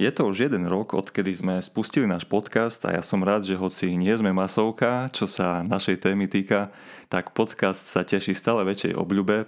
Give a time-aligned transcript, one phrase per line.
[0.00, 3.52] Je to už jeden rok, odkedy sme spustili náš podcast a ja som rád, že
[3.52, 6.72] hoci nie sme masovka, čo sa našej témy týka,
[7.12, 9.44] tak podcast sa teší stále väčšej obľube.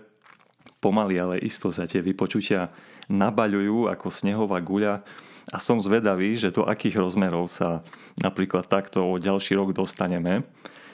[0.84, 2.68] Pomaly, ale isto sa tie vypočutia
[3.08, 5.00] nabaľujú ako snehová guľa
[5.48, 7.80] a som zvedavý, že do akých rozmerov sa
[8.20, 10.44] napríklad takto o ďalší rok dostaneme.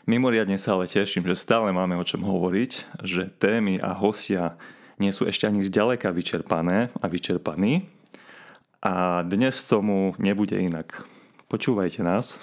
[0.06, 4.54] Mimoriadne sa ale teším, že stále máme o čom hovoriť, že témy a hostia
[5.02, 7.97] nie sú ešte ani zďaleka vyčerpané a vyčerpaní,
[8.82, 11.02] a dnes tomu nebude inak.
[11.50, 12.38] Počúvajte nás.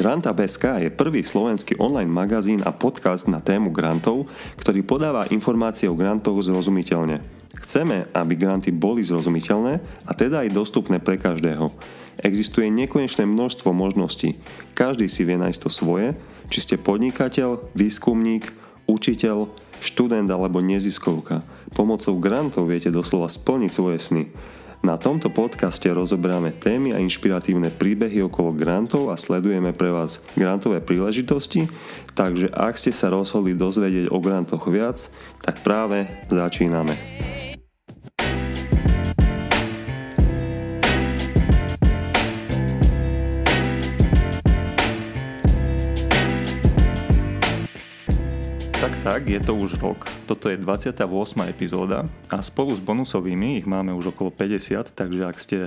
[0.00, 5.94] Granta.sk je prvý slovenský online magazín a podcast na tému grantov, ktorý podáva informácie o
[5.98, 7.39] grantoch zrozumiteľne.
[7.70, 11.70] Chceme, aby granty boli zrozumiteľné a teda aj dostupné pre každého.
[12.18, 14.42] Existuje nekonečné množstvo možností.
[14.74, 16.18] Každý si vie nájsť to svoje,
[16.50, 18.50] či ste podnikateľ, výskumník,
[18.90, 21.46] učiteľ, študent alebo neziskovka.
[21.70, 24.26] Pomocou grantov viete doslova splniť svoje sny.
[24.82, 30.82] Na tomto podcaste rozoberáme témy a inšpiratívne príbehy okolo grantov a sledujeme pre vás grantové
[30.82, 31.70] príležitosti,
[32.18, 35.06] takže ak ste sa rozhodli dozvedieť o grantoch viac,
[35.38, 36.98] tak práve začíname.
[49.30, 50.10] Je to už rok.
[50.26, 51.06] Toto je 28.
[51.46, 52.02] epizóda
[52.34, 55.58] a spolu s bonusovými ich máme už okolo 50, takže ak ste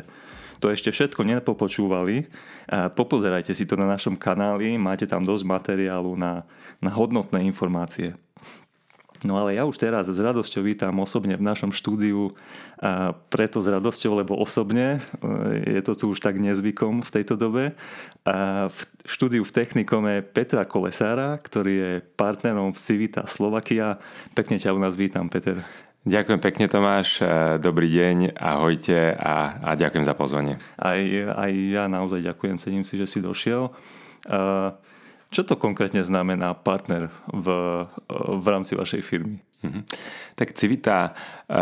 [0.60, 2.28] to ešte všetko nepopočúvali,
[2.68, 6.44] popozerajte si to na našom kanáli, máte tam dosť materiálu na,
[6.84, 8.12] na hodnotné informácie.
[9.24, 12.36] No ale ja už teraz s radosťou vítam osobne v našom štúdiu
[12.84, 17.40] a preto s radosťou, lebo osobne e, je to tu už tak nezvykom v tejto
[17.40, 17.72] dobe.
[18.28, 24.04] A v štúdiu v technikome Petra Kolesára, ktorý je partnerom v Civita Slovakia.
[24.36, 25.64] Pekne ťa u nás vítam, Peter.
[26.04, 30.60] Ďakujem pekne Tomáš, e, dobrý deň, ahojte a, a ďakujem za pozvanie.
[30.76, 31.00] Aj,
[31.32, 33.72] aj ja naozaj ďakujem, cením si, že si došiel.
[34.28, 34.72] Uh,
[35.34, 37.48] čo to konkrétne znamená partner v,
[38.38, 39.42] v rámci vašej firmy?
[39.64, 39.84] Mm-hmm.
[40.36, 41.56] Tak Civita uh,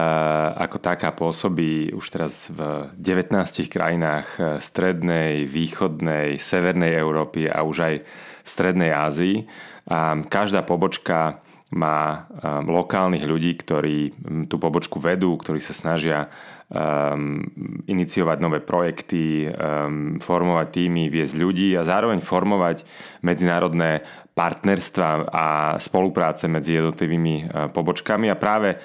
[0.57, 3.37] ako taká pôsobí už teraz v 19
[3.69, 7.95] krajinách eh, strednej, východnej, severnej Európy a už aj
[8.41, 9.45] v strednej Ázii.
[9.85, 11.39] A každá pobočka
[11.71, 14.11] má um, lokálnych ľudí, ktorí
[14.51, 16.27] tú pobočku vedú, ktorí sa snažia
[16.71, 17.43] um,
[17.85, 22.87] iniciovať nové projekty, um, formovať týmy, viesť ľudí a zároveň formovať
[23.21, 24.01] medzinárodné
[24.31, 25.45] partnerstva a
[25.75, 27.43] spolupráce medzi jednotlivými e,
[27.75, 28.77] pobočkami a práve e,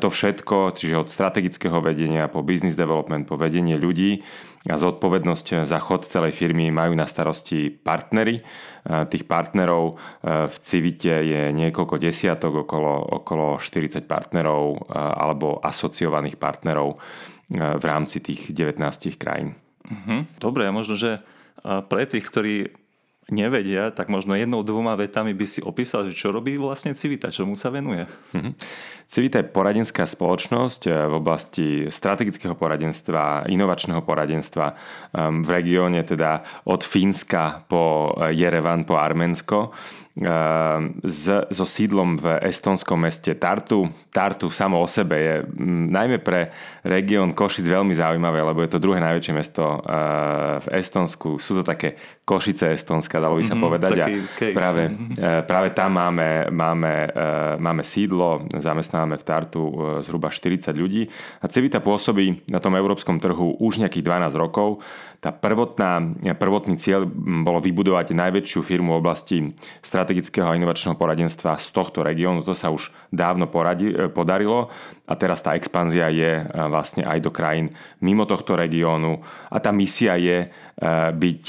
[0.00, 4.24] to všetko, čiže od strategického vedenia po business development, po vedenie ľudí
[4.64, 8.40] a zodpovednosť za chod celej firmy majú na starosti partnery.
[8.40, 8.42] E,
[9.12, 16.96] tých partnerov v Civite je niekoľko desiatok, okolo, okolo 40 partnerov alebo asociovaných partnerov
[17.52, 19.58] v rámci tých 19 krajín.
[19.84, 20.40] Mhm.
[20.40, 21.20] Dobre, možno, že
[21.64, 22.56] pre tých, ktorí
[23.32, 27.56] nevedia, tak možno jednou, dvoma vetami by si opísal, že čo robí vlastne Civita, čomu
[27.56, 28.04] sa venuje.
[28.36, 28.52] Mm-hmm.
[29.08, 36.44] Civita je poradenská spoločnosť eh, v oblasti strategického poradenstva, inovačného poradenstva ehm, v regióne teda
[36.68, 39.72] od Fínska po eh, Jerevan, po Arménsko
[40.14, 43.90] s, so sídlom v estonskom meste Tartu.
[44.14, 46.54] Tartu samo o sebe je m, najmä pre
[46.86, 51.42] región Košic veľmi zaujímavé, lebo je to druhé najväčšie mesto uh, v Estonsku.
[51.42, 53.98] Sú to také Košice Estonska, dalo by sa mm-hmm, povedať.
[53.98, 54.06] A
[54.54, 59.62] práve, uh, práve tam máme, máme, uh, máme sídlo, zamestnáme v Tartu
[60.06, 61.10] zhruba 40 ľudí.
[61.42, 64.78] A Civita pôsobí na tom európskom trhu už nejakých 12 rokov.
[65.18, 66.04] Tá prvotná,
[66.36, 69.36] prvotný cieľ bolo vybudovať najväčšiu firmu v oblasti
[70.04, 72.44] strategického a inovačného poradenstva z tohto regiónu.
[72.44, 74.68] To sa už dávno poradi, podarilo
[75.08, 77.72] a teraz tá expanzia je vlastne aj do krajín
[78.04, 80.44] mimo tohto regiónu a tá misia je
[81.16, 81.44] byť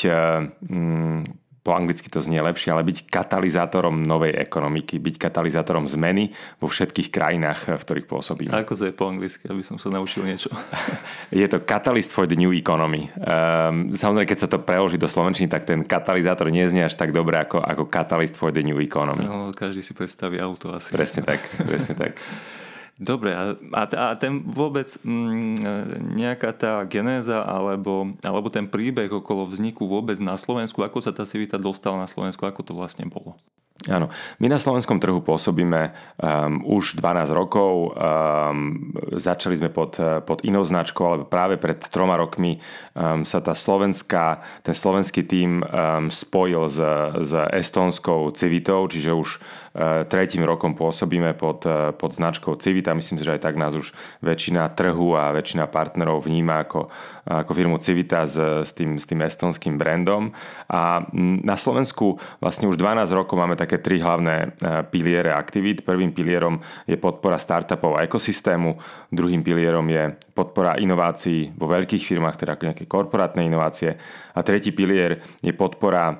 [1.65, 6.29] po anglicky to znie lepšie, ale byť katalizátorom novej ekonomiky, byť katalizátorom zmeny
[6.61, 8.53] vo všetkých krajinách, v ktorých pôsobíme.
[8.53, 10.53] A ako to je po anglicky, aby som sa naučil niečo?
[11.33, 13.09] je to catalyst for the new economy.
[13.17, 17.09] Um, samozrejme, keď sa to preloží do slovenčiny, tak ten katalizátor nie znie až tak
[17.09, 19.25] dobre ako, ako catalyst for the new economy.
[19.25, 20.93] No, každý si predstaví auto asi.
[20.93, 22.13] Presne tak, presne tak.
[22.95, 29.83] Dobre, a, a ten vôbec mm, nejaká tá genéza alebo, alebo ten príbeh okolo vzniku
[29.83, 33.35] vôbec na Slovensku, ako sa tá civita dostala na Slovensku, ako to vlastne bolo?
[33.75, 34.07] Áno,
[34.39, 40.63] my na slovenskom trhu pôsobíme um, už 12 rokov, um, začali sme pod, pod inou
[40.63, 42.63] značkou, ale práve pred troma rokmi
[42.95, 46.79] um, sa tá slovenská, ten slovenský tím um, spojil s,
[47.19, 52.95] s estonskou Civitou, čiže už uh, tretím rokom pôsobíme pod, uh, pod značkou Civita.
[52.95, 53.91] Myslím si, že aj tak nás už
[54.23, 56.87] väčšina trhu a väčšina partnerov vníma ako,
[57.27, 60.31] ako firmu Civita s, s, tým, s tým estonským brandom.
[60.71, 61.03] A
[61.43, 64.47] na Slovensku vlastne už 12 rokov máme také tri hlavné e,
[64.85, 65.81] piliere aktivít.
[65.81, 68.71] Prvým pilierom je podpora startupov a ekosystému,
[69.09, 73.97] druhým pilierom je podpora inovácií vo veľkých firmách, teda nejaké korporátne inovácie
[74.37, 76.15] a tretí pilier je podpora e,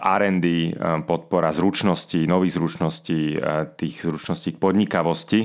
[0.00, 0.70] R&D, e,
[1.04, 3.36] podpora zručností, nových zručností,
[3.76, 5.40] tých zručností k podnikavosti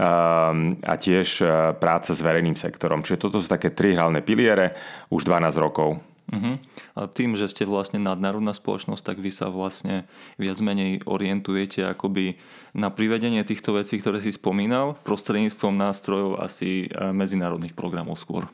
[0.00, 1.44] a tiež
[1.76, 3.04] práca s verejným sektorom.
[3.04, 4.72] Čiže toto sú také tri hlavné piliere
[5.12, 6.00] už 12 rokov.
[6.30, 6.62] Uh-huh.
[6.94, 10.06] A tým, že ste vlastne nadnárodná spoločnosť, tak vy sa vlastne
[10.38, 12.38] viac menej orientujete akoby
[12.70, 18.46] na privedenie týchto vecí, ktoré si spomínal, prostredníctvom nástrojov asi eh, medzinárodných programov skôr.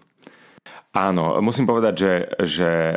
[0.97, 2.95] Áno, musím povedať, že, že e,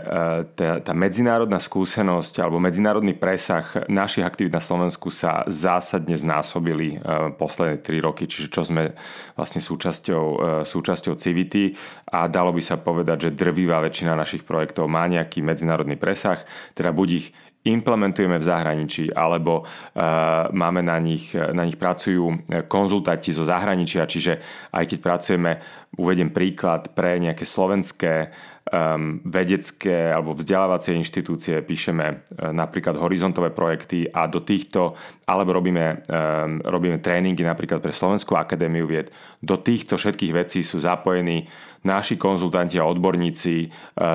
[0.55, 6.97] tá, tá medzinárodná skúsenosť alebo medzinárodný presah našich aktivít na Slovensku sa zásadne znásobili e,
[7.35, 8.95] posledné 3 roky, čiže čo sme
[9.35, 11.75] vlastne súčasťou, e, súčasťou Civity
[12.15, 16.39] a dalo by sa povedať, že drvivá väčšina našich projektov má nejaký medzinárodný presah,
[16.79, 17.27] teda buď ich
[17.67, 24.39] implementujeme v zahraničí, alebo uh, máme na nich, na nich pracujú konzultanti zo zahraničia, čiže
[24.71, 25.51] aj keď pracujeme,
[25.99, 28.31] uvedem príklad pre nejaké slovenské
[28.71, 34.95] um, vedecké alebo vzdelávacie inštitúcie, píšeme uh, napríklad horizontové projekty a do týchto,
[35.27, 39.11] alebo robíme, um, robíme tréningy napríklad pre Slovenskú akadémiu vied,
[39.43, 41.49] do týchto všetkých vecí sú zapojení
[41.83, 43.69] naši konzultanti a odborníci eh,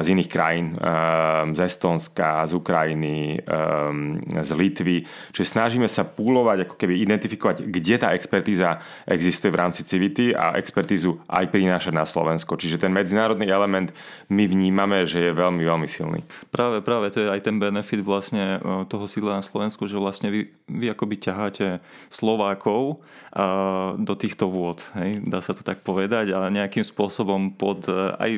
[0.05, 4.97] z iných krajín, eh, z Estonska, z Ukrajiny, eh, z Litvy.
[5.33, 10.57] Čiže snažíme sa púlovať, ako keby identifikovať, kde tá expertíza existuje v rámci Civity a
[10.61, 12.61] expertízu aj prinášať na Slovensko.
[12.61, 13.93] Čiže ten medzinárodný element
[14.29, 16.21] my vnímame, že je veľmi, veľmi silný.
[16.53, 20.51] Práve, práve, to je aj ten benefit vlastne toho sídla na Slovensku, že vlastne vy,
[20.69, 23.05] vy akoby ťaháte Slovákov
[23.99, 24.83] do týchto vôd.
[24.95, 25.23] Hej?
[25.27, 28.31] Dá sa to tak povedať a nejakým spôsobom pod e, aj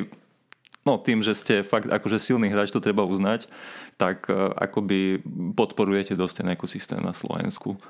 [0.87, 3.51] no, tým, že ste fakt akože silný hráč, to treba uznať,
[3.99, 5.25] tak e, akoby
[5.57, 7.81] podporujete dosť ten ekosystém na Slovensku.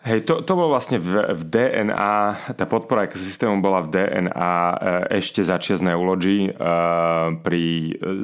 [0.00, 4.74] Hej, to, to bolo vlastne v, v DNA, tá podpora ekosystému bola v DNA e,
[5.20, 6.48] ešte za čias Neology
[7.44, 7.64] pri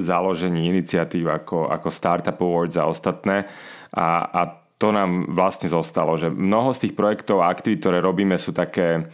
[0.00, 3.44] založení iniciatív ako, ako Startup Awards a ostatné.
[3.93, 4.41] A, a
[4.76, 9.09] to nám vlastne zostalo, že mnoho z tých projektov a aktivít, ktoré robíme, sú také,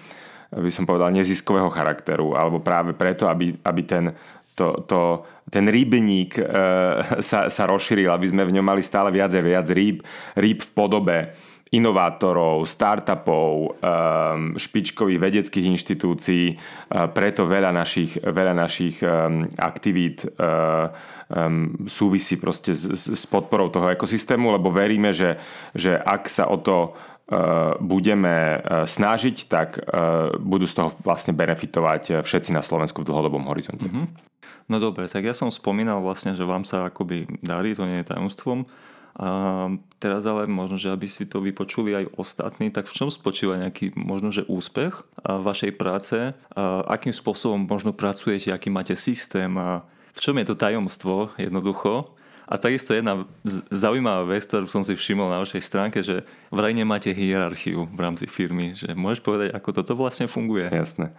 [0.53, 4.13] by som povedal, neziskového charakteru, alebo práve preto, aby, aby ten,
[4.53, 6.45] to, to, ten rýbník e,
[7.25, 10.05] sa, sa rozšíril, aby sme v ňom mali stále viac a viac rýb,
[10.37, 11.19] rýb v podobe
[11.73, 20.93] inovátorov, startupov, um, špičkových vedeckých inštitúcií, uh, preto veľa našich, veľa našich um, aktivít uh,
[21.33, 25.41] um, súvisí proste s, s podporou toho ekosystému, lebo veríme, že,
[25.73, 26.93] že ak sa o to
[27.81, 29.83] budeme snažiť, tak
[30.43, 33.89] budú z toho vlastne benefitovať všetci na Slovensku v dlhodobom horizonte.
[33.89, 34.07] Mm-hmm.
[34.71, 38.11] No dobre, tak ja som spomínal vlastne, že vám sa akoby darí, to nie je
[38.15, 38.65] tajomstvom.
[39.13, 39.69] A
[40.01, 43.93] teraz ale možno, že aby si to vypočuli aj ostatní, tak v čom spočíva nejaký
[43.93, 46.33] možno, že úspech vašej práce?
[46.57, 49.85] A akým spôsobom možno pracujete, aký máte systém a
[50.17, 52.17] v čom je to tajomstvo jednoducho?
[52.53, 53.25] A takisto jedna
[53.73, 56.21] zaujímavá vec, ktorú som si všimol na vašej stránke, že
[56.53, 58.77] vraj nemáte hierarchiu v rámci firmy.
[58.77, 60.69] Že môžeš povedať, ako toto vlastne funguje?
[60.69, 61.17] Jasné.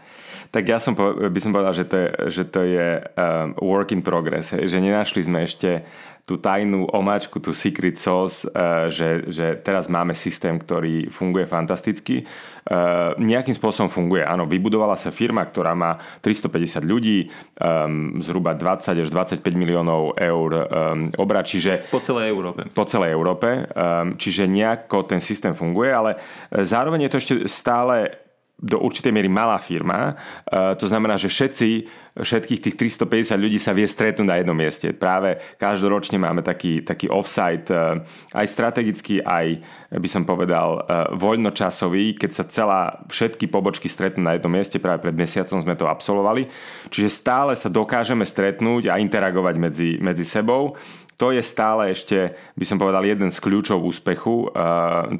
[0.53, 4.05] Tak ja som, by som povedal, že to je, že to je um, work in
[4.05, 4.53] progress.
[4.53, 5.81] Že nenašli sme ešte
[6.23, 12.23] tú tajnú omáčku, tú secret sauce, uh, že, že teraz máme systém, ktorý funguje fantasticky.
[12.63, 14.23] Uh, nejakým spôsobom funguje.
[14.23, 17.27] Áno, vybudovala sa firma, ktorá má 350 ľudí,
[17.59, 21.83] um, zhruba 20 až 25 miliónov eur um, obrad, čiže...
[21.91, 22.71] Po celej Európe.
[22.71, 26.15] Po celej Európe, um, čiže nejako ten systém funguje, ale
[26.55, 28.22] zároveň je to ešte stále
[28.63, 30.15] do určitej miery malá firma.
[30.47, 31.69] E, to znamená, že všetci,
[32.15, 34.95] všetkých tých 350 ľudí sa vie stretnúť na jednom mieste.
[34.95, 37.99] Práve každoročne máme taký, taký offsite, e,
[38.31, 39.59] aj strategický, aj
[39.91, 44.79] by som povedal e, voľnočasový, keď sa celá, všetky pobočky stretnú na jednom mieste.
[44.79, 46.47] Práve pred mesiacom sme to absolvovali.
[46.87, 50.79] Čiže stále sa dokážeme stretnúť a interagovať medzi, medzi sebou
[51.23, 54.51] to je stále ešte, by som povedal, jeden z kľúčov úspechu.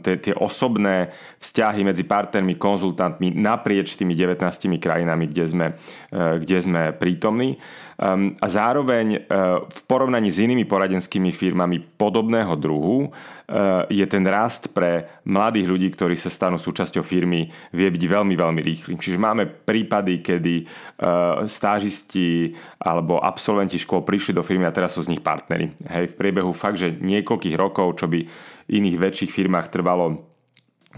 [0.03, 4.36] Tie, tie osobné vzťahy medzi partnermi, konzultantmi naprieč tými 19
[4.83, 5.67] krajinami, kde sme,
[6.12, 7.55] e, kde sme prítomní.
[8.03, 14.27] Um, a zároveň uh, v porovnaní s inými poradenskými firmami podobného druhu uh, je ten
[14.27, 19.00] rast pre mladých ľudí, ktorí sa stanú súčasťou firmy, vie byť veľmi, veľmi rýchly.
[19.00, 22.51] Čiže máme prípady, kedy uh, stážisti
[22.83, 25.72] alebo absolventi škôl prišli do firmy a teraz sú z nich partnery.
[25.88, 28.19] Hej, v priebehu fakt, že niekoľkých rokov, čo by
[28.67, 30.33] iných väčších firmách trvalo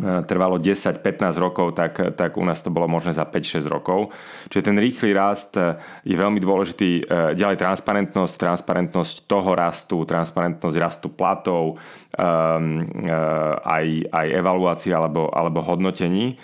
[0.02, 1.00] trvalo 10-15
[1.40, 4.12] rokov, tak, tak u nás to bolo možné za 5-6 rokov.
[4.52, 6.90] Čiže ten rýchly rast e, je veľmi dôležitý.
[7.00, 7.02] E,
[7.40, 11.80] ďalej transparentnosť, transparentnosť toho rastu, transparentnosť rastu platov,
[12.16, 16.40] aj, aj evaluácií alebo, alebo hodnotení.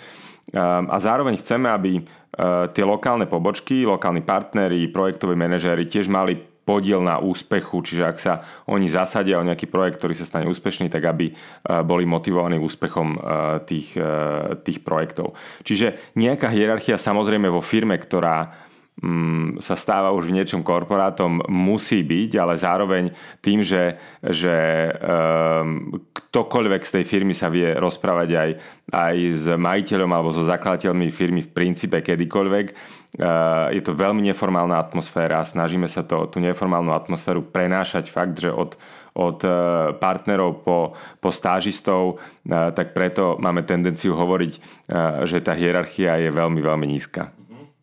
[0.52, 2.04] A zároveň chceme, aby
[2.76, 8.34] tie lokálne pobočky, lokálni partneri, projektoví manažéri tiež mali podiel na úspechu, čiže ak sa
[8.70, 11.34] oni zasadia o nejaký projekt, ktorý sa stane úspešný, tak aby e,
[11.82, 13.18] boli motivovaní úspechom e,
[13.66, 14.12] tých, e,
[14.62, 15.34] tých projektov.
[15.66, 18.54] Čiže nejaká hierarchia samozrejme vo firme, ktorá
[19.02, 23.04] mm, sa stáva už v niečom korporátom, musí byť, ale zároveň
[23.42, 24.54] tým, že, že
[25.02, 28.50] um, ktokoľvek z tej firmy sa vie rozprávať aj,
[28.92, 32.66] aj s majiteľom alebo so zakladateľmi firmy v princípe kedykoľvek,
[33.72, 38.80] je to veľmi neformálna atmosféra, snažíme sa to, tú neformálnu atmosféru prenášať fakt, že od,
[39.12, 39.52] od e,
[40.00, 44.52] partnerov po, po stážistov, e, tak preto máme tendenciu hovoriť,
[45.28, 47.28] že tá hierarchia je veľmi, veľmi nízka.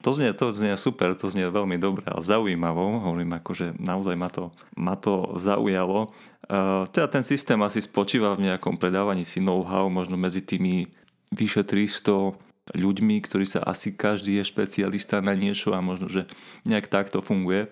[0.01, 3.03] To znie, to znie super, to znie veľmi dobre a zaujímavo.
[3.03, 6.15] Hovorím, akože naozaj ma to, ma to zaujalo.
[6.95, 10.87] Teda ten systém asi spočíva v nejakom predávaní si know-how, možno medzi tými
[11.35, 16.29] vyše 300 ľuďmi, ktorí sa asi každý je špecialista na niečo a možno, že
[16.65, 17.71] nejak takto funguje,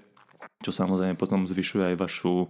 [0.65, 2.49] čo samozrejme potom zvyšuje aj vašu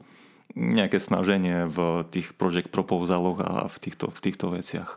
[0.56, 4.96] nejaké snaženie v tých project proposaloch a v týchto, v týchto veciach.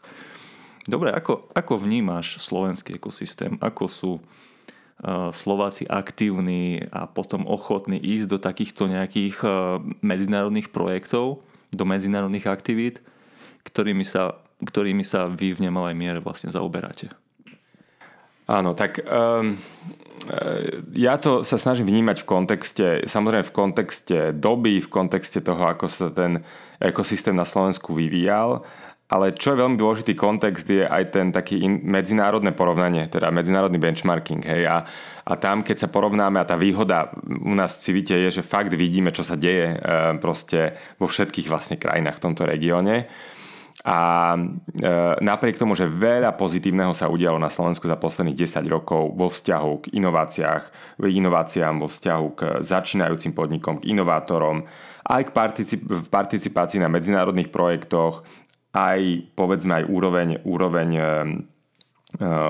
[0.86, 3.58] Dobre, ako, ako vnímaš slovenský ekosystém?
[3.60, 11.42] Ako sú uh, Slováci aktívni a potom ochotní ísť do takýchto nejakých uh, medzinárodných projektov,
[11.70, 13.02] do medzinárodných aktivít,
[13.66, 17.12] ktorými sa, ktorými sa vy v nemalej miere vlastne zaoberáte?
[18.50, 19.54] Áno, tak um,
[20.90, 25.86] ja to sa snažím vnímať v kontexte, samozrejme v kontexte doby, v kontexte toho, ako
[25.86, 26.42] sa ten
[26.82, 28.66] ekosystém na Slovensku vyvíjal,
[29.10, 33.82] ale čo je veľmi dôležitý kontext je aj ten taký in, medzinárodné porovnanie, teda medzinárodný
[33.82, 34.46] benchmarking.
[34.46, 34.86] Hej, a,
[35.26, 38.70] a tam, keď sa porovnáme a tá výhoda u nás v Civite je, že fakt
[38.70, 39.76] vidíme, čo sa deje e,
[40.22, 43.10] proste vo všetkých vlastne krajinách v tomto regióne.
[43.80, 44.40] A e,
[45.24, 49.72] napriek tomu, že veľa pozitívneho sa udialo na Slovensku za posledných 10 rokov vo vzťahu
[49.88, 50.64] k inováciách,
[51.00, 54.68] k inováciám, vo vzťahu k začínajúcim podnikom, k inovátorom,
[55.08, 58.20] aj k particip- participácii na medzinárodných projektoch,
[58.76, 61.02] aj povedzme aj úroveň, úroveň e,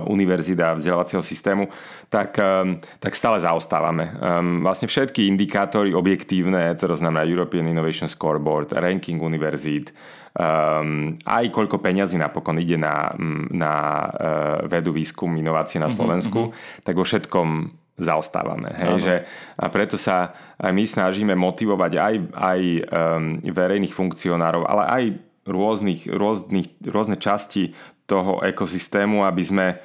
[0.08, 1.68] univerzita vzdelávacieho systému,
[2.08, 4.08] tak, eh, tak stále zaostávame.
[4.08, 9.92] Ehm, vlastne všetky indikátory objektívne, to znamená European Innovation Scoreboard, ranking univerzít,
[10.34, 13.12] ehm, aj koľko peňazí napokon ide na,
[13.52, 13.74] na
[14.10, 16.82] eh, vedu, výskum, inovácie na mhm, Slovensku, uh-huh.
[16.82, 18.72] tak vo všetkom zaostávame.
[18.80, 19.14] Hej, že,
[19.60, 25.04] a preto sa aj my snažíme motivovať aj, aj um, verejných funkcionárov, ale aj
[25.44, 27.76] rôznych, rôznych, rôzne časti
[28.10, 29.76] toho ekosystému, aby sme e,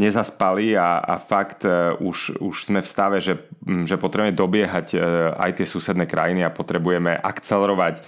[0.00, 3.36] nezaspali a, a fakt e, už, už sme v stave, že,
[3.84, 4.98] že potrebujeme dobiehať e,
[5.36, 8.00] aj tie susedné krajiny a potrebujeme akcelerovať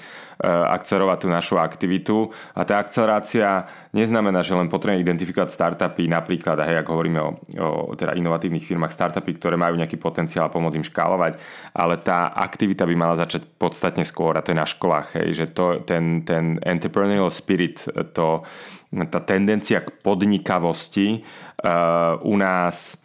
[0.46, 2.30] akcelerovať tú našu aktivitu.
[2.54, 7.30] A tá akcelerácia neznamená, že len potrebujeme identifikovať startupy napríklad, a hej, ak hovoríme o,
[7.58, 11.42] o teda inovatívnych firmách, startupy, ktoré majú nejaký potenciál a pomôcť im škálovať,
[11.74, 15.46] ale tá aktivita by mala začať podstatne skôr a to je na školách, hej, že
[15.50, 17.82] to, ten, ten entrepreneurial spirit,
[18.14, 18.46] to,
[18.88, 21.20] tá tendencia k podnikavosti
[21.60, 22.96] uh, u nás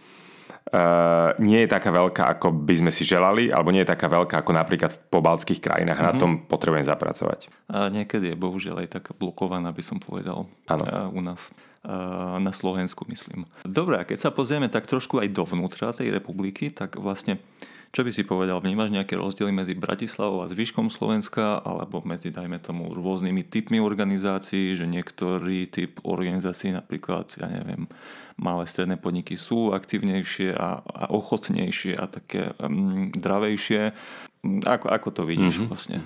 [0.72, 4.42] uh, nie je taká veľká, ako by sme si želali, alebo nie je taká veľká
[4.42, 6.00] ako napríklad v pobaltských krajinách.
[6.00, 6.16] Mm-hmm.
[6.16, 6.22] Na mhm.
[6.22, 7.52] tom potrebujem zapracovať.
[7.70, 10.84] A niekedy je bohužiaľ aj taká blokovaná, by som povedal, ano.
[10.84, 11.52] Uh, u nás
[11.86, 13.46] uh, na Slovensku, myslím.
[13.68, 17.44] Dobre, a keď sa pozrieme tak trošku aj dovnútra tej republiky, tak vlastne
[17.94, 22.58] čo by si povedal, vnímaš nejaké rozdiely medzi Bratislavou a zvyškom Slovenska alebo medzi, dajme
[22.58, 27.86] tomu, rôznymi typmi organizácií, že niektorý typ organizácií, napríklad, ja neviem,
[28.42, 33.94] malé stredné podniky sú aktívnejšie a, a ochotnejšie a také um, dravejšie.
[34.44, 35.70] Ako, ako to vidíš mm-hmm.
[35.70, 35.98] vlastne?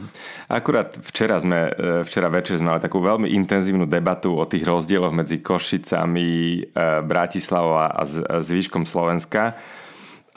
[0.51, 5.09] Akurát včera sme, e, včera večer sme mali takú veľmi intenzívnu debatu o tých rozdieloch
[5.09, 6.61] medzi Košicami, e,
[7.01, 8.03] Bratislavou a
[8.43, 9.57] zvyškom Slovenska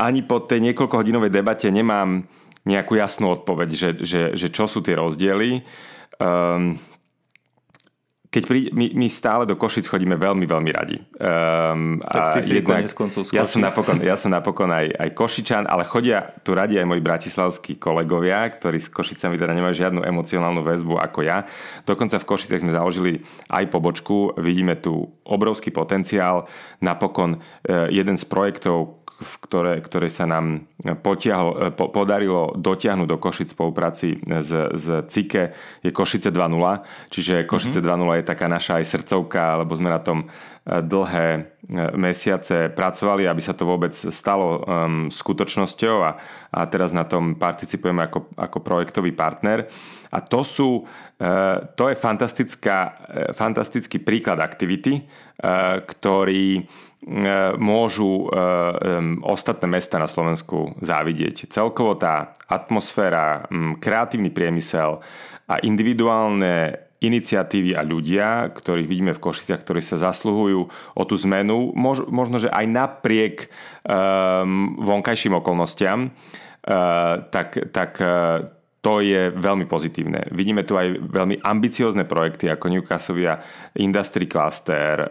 [0.01, 2.25] ani po tej niekoľkohodinovej debate nemám
[2.65, 5.61] nejakú jasnú odpoveď, že, že, že čo sú tie rozdiely.
[6.17, 6.81] Um,
[8.31, 11.03] keď prí, my, my stále do Košic chodíme veľmi, veľmi radi.
[11.19, 15.67] Um, tak ty si jednak, koncov ja som napokon, ja som napokon aj, aj Košičan,
[15.67, 20.63] ale chodia tu radi aj moji bratislavskí kolegovia, ktorí s Košicami teda nemajú žiadnu emocionálnu
[20.63, 21.43] väzbu ako ja.
[21.83, 23.19] Dokonca v Košicech sme založili
[23.51, 26.47] aj pobočku, vidíme tu obrovský potenciál.
[26.79, 30.65] Napokon eh, jeden z projektov, v ktoré, ktoré sa nám
[31.05, 35.53] potiahlo, po, podarilo dotiahnuť do Košic v spolupráci s, s CIKE
[35.85, 37.13] je Košice 2.0.
[37.13, 38.17] Čiže Košice mm-hmm.
[38.17, 40.27] 2.0 je taká naša aj srdcovka, lebo sme na tom e,
[40.79, 41.43] dlhé e,
[41.99, 46.11] mesiace pracovali, aby sa to vôbec stalo um, skutočnosťou a,
[46.55, 49.67] a teraz na tom participujeme ako, ako projektový partner.
[50.15, 52.95] A to sú, uh, to je fantastická, uh,
[53.35, 56.67] fantastický príklad aktivity, uh, ktorý
[57.01, 58.37] E, môžu e,
[59.25, 61.49] ostatné mesta na Slovensku závidieť.
[61.49, 63.49] Celkovo tá atmosféra,
[63.81, 65.01] kreatívny priemysel
[65.49, 70.61] a individuálne iniciatívy a ľudia, ktorých vidíme v Košiciach, ktorí sa zasluhujú
[70.97, 73.49] o tú zmenu, možno, že aj napriek
[73.89, 78.45] um, vonkajším okolnostiam, uh, tak, tak uh,
[78.81, 80.33] to je veľmi pozitívne.
[80.33, 83.37] Vidíme tu aj veľmi ambiciozne projekty ako Newcastle
[83.77, 85.09] Industry Cluster eh,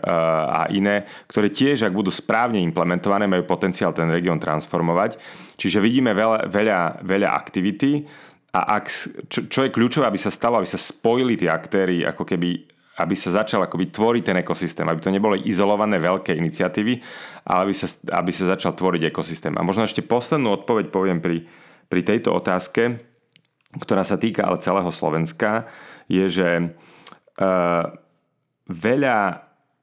[0.50, 5.22] a iné, ktoré tiež, ak budú správne implementované, majú potenciál ten región transformovať.
[5.53, 8.10] Čiže vidíme veľa, veľa, veľa aktivity
[8.50, 8.86] a ak,
[9.29, 13.15] čo, čo je kľúčové, aby sa stalo, aby sa spojili tie aktéry, ako keby aby
[13.15, 17.00] sa začal akoby tvoriť ten ekosystém, aby to neboli izolované veľké iniciatívy,
[17.48, 19.56] ale aby sa, aby sa začal tvoriť ekosystém.
[19.56, 21.48] A možno ešte poslednú odpoveď poviem pri,
[21.88, 23.00] pri tejto otázke
[23.77, 25.70] ktorá sa týka ale celého Slovenska,
[26.10, 27.84] je, že uh,
[28.65, 29.18] veľa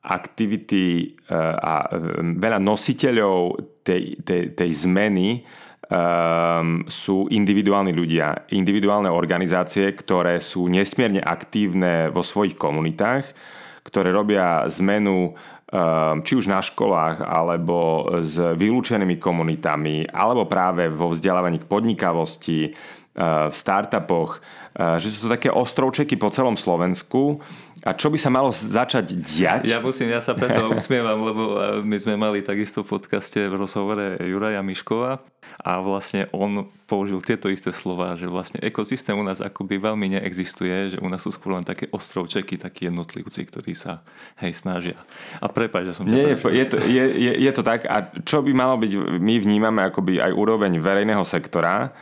[0.02, 5.46] aktivity uh, a uh, veľa nositeľov tej, tej, tej zmeny
[5.90, 13.30] um, sú individuálni ľudia, individuálne organizácie, ktoré sú nesmierne aktívne vo svojich komunitách,
[13.86, 15.38] ktoré robia zmenu
[16.22, 22.70] či už na školách, alebo s vylúčenými komunitami, alebo práve vo vzdelávaní k podnikavosti,
[23.16, 24.44] v startupoch,
[24.76, 27.40] že sú to také ostrovčeky po celom Slovensku.
[27.86, 29.70] A čo by sa malo začať diať?
[29.70, 31.42] Ja musím, ja sa preto usmievam, lebo
[31.86, 35.22] my sme mali takisto v podcaste v rozhovore Juraja Miškova
[35.62, 40.98] a vlastne on použil tieto isté slova, že vlastne ekosystém u nás akoby veľmi neexistuje,
[40.98, 44.02] že u nás sú skôr len také ostrovčeky, takí jednotlivci, ktorí sa
[44.42, 44.98] hej snažia.
[45.38, 47.86] A prepáč, že som Nie, je, je, to, je, je, je to tak.
[47.86, 51.94] A čo by malo byť, my vnímame akoby aj úroveň verejného sektora,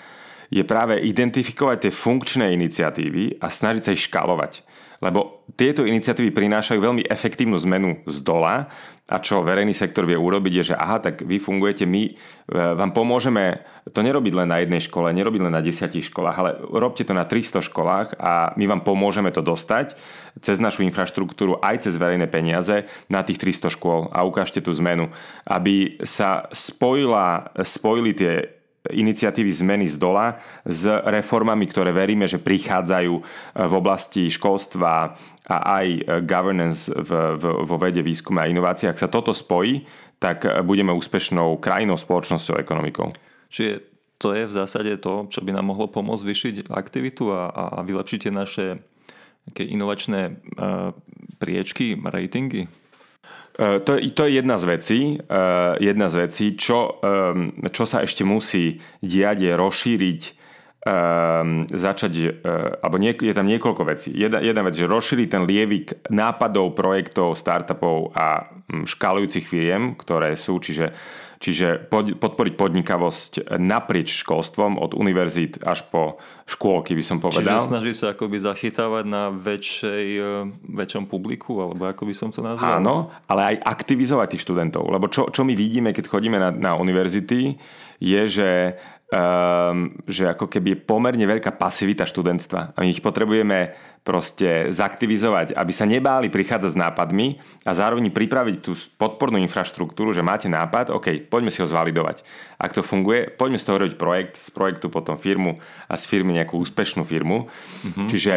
[0.49, 4.65] je práve identifikovať tie funkčné iniciatívy a snažiť sa ich škálovať.
[5.05, 8.73] Lebo tieto iniciatívy prinášajú veľmi efektívnu zmenu z dola
[9.05, 12.13] a čo verejný sektor vie urobiť je, že aha, tak vy fungujete, my e,
[12.57, 13.61] vám pomôžeme
[13.93, 17.29] to nerobiť len na jednej škole, nerobiť len na desiatich školách, ale robte to na
[17.29, 19.93] 300 školách a my vám pomôžeme to dostať
[20.41, 25.13] cez našu infraštruktúru aj cez verejné peniaze na tých 300 škôl a ukážte tú zmenu,
[25.45, 30.37] aby sa spojila, spojili tie iniciatívy zmeny z dola
[30.69, 33.23] s reformami, ktoré veríme, že prichádzajú e,
[33.65, 35.17] v oblasti školstva
[35.49, 38.93] a aj e, governance v, v, vo vede, výskume a inováciách.
[38.93, 39.89] Ak sa toto spojí,
[40.21, 43.17] tak e, budeme úspešnou krajinou, spoločnosťou, ekonomikou.
[43.49, 43.89] Čiže
[44.21, 47.49] to je v zásade to, čo by nám mohlo pomôcť vyšiť aktivitu a,
[47.81, 48.67] a vylepšiť tie naše
[49.53, 50.41] inovačné
[51.37, 52.65] priečky, ratingy?
[53.55, 56.99] Eh, to to je jedna z vecí, uh, jedna z vecí čo,
[57.71, 60.21] čo sa ešte musí diať je rozšíriť
[60.83, 64.11] um, začať, uh, alebo niek- je tam niekoľko vecí.
[64.11, 70.35] Jedna, jedna vec, že rozšíriť ten lievik nápadov, projektov, startupov a um, škálujúcich firiem, ktoré
[70.35, 70.91] sú, čiže
[71.45, 76.17] Čiže podporiť podnikavosť naprieč školstvom od univerzít až po
[76.49, 77.61] škôlky, by som povedal.
[77.61, 80.33] Čiže snaží sa akoby zachytávať na väčšej, e,
[80.73, 82.81] väčšom publiku, alebo ako by som to nazval?
[82.81, 84.89] Áno, ale aj aktivizovať tých študentov.
[84.89, 87.61] Lebo čo, čo my vidíme, keď chodíme na, na univerzity,
[88.01, 88.81] je, že
[89.15, 93.71] um, že ako keby je pomerne veľká pasivita študentstva a my ich potrebujeme
[94.05, 100.21] proste zaktivizovať, aby sa nebáli prichádzať s nápadmi a zároveň pripraviť tú podpornú infraštruktúru, že
[100.21, 102.21] máte nápad, OK, poďme si ho zvalidovať.
[102.61, 105.57] Ak to funguje, poďme z toho robiť projekt, z projektu potom firmu
[105.89, 107.49] a z firmy nejakú úspešnú firmu.
[107.49, 108.09] Mm-hmm.
[108.13, 108.35] Čiže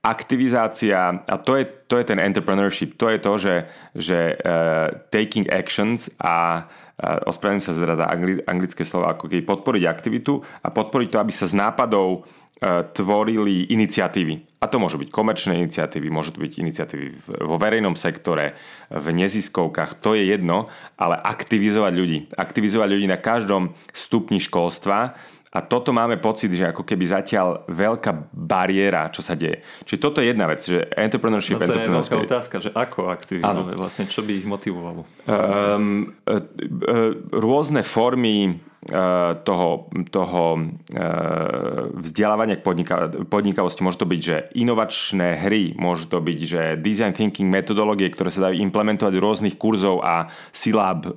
[0.00, 3.56] aktivizácia, a to je, to je ten entrepreneurship, to je to, že,
[3.92, 6.64] že uh, taking actions a
[7.00, 11.48] ospravedlňujem sa za angli, anglické slovo, ako keď podporiť aktivitu a podporiť to, aby sa
[11.48, 12.18] z nápadov e,
[12.92, 14.60] tvorili iniciatívy.
[14.60, 17.06] A to môžu byť komerčné iniciatívy, môžu to byť iniciatívy
[17.48, 18.52] vo verejnom sektore,
[18.92, 20.68] v neziskovkách, to je jedno,
[21.00, 22.18] ale aktivizovať ľudí.
[22.36, 25.16] Aktivizovať ľudí na každom stupni školstva
[25.50, 29.66] A toto máme pocit, že ako keby zatiaľ veľká bariéra, čo sa deje.
[29.82, 31.58] Čiže toto je jedna vec, že entrepreneurship...
[31.58, 35.02] No to je veľká otázka, že ako aktivizuje, vlastne čo by ich motivovalo?
[35.26, 36.14] Um,
[37.34, 38.62] rôzne formy
[39.44, 41.04] toho, toho eh,
[42.00, 43.84] vzdelávania k podnika- podnikavosti.
[43.84, 48.48] Môže to byť, že inovačné hry, môže to byť, že design thinking metodológie, ktoré sa
[48.48, 51.12] dajú implementovať do rôznych kurzov a silab eh,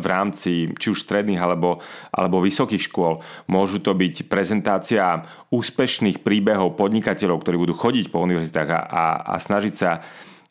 [0.00, 1.84] v rámci či už stredných alebo,
[2.16, 3.20] alebo vysokých škôl.
[3.44, 9.34] Môžu to byť prezentácia úspešných príbehov podnikateľov, ktorí budú chodiť po univerzitách a, a, a
[9.36, 10.00] snažiť, sa,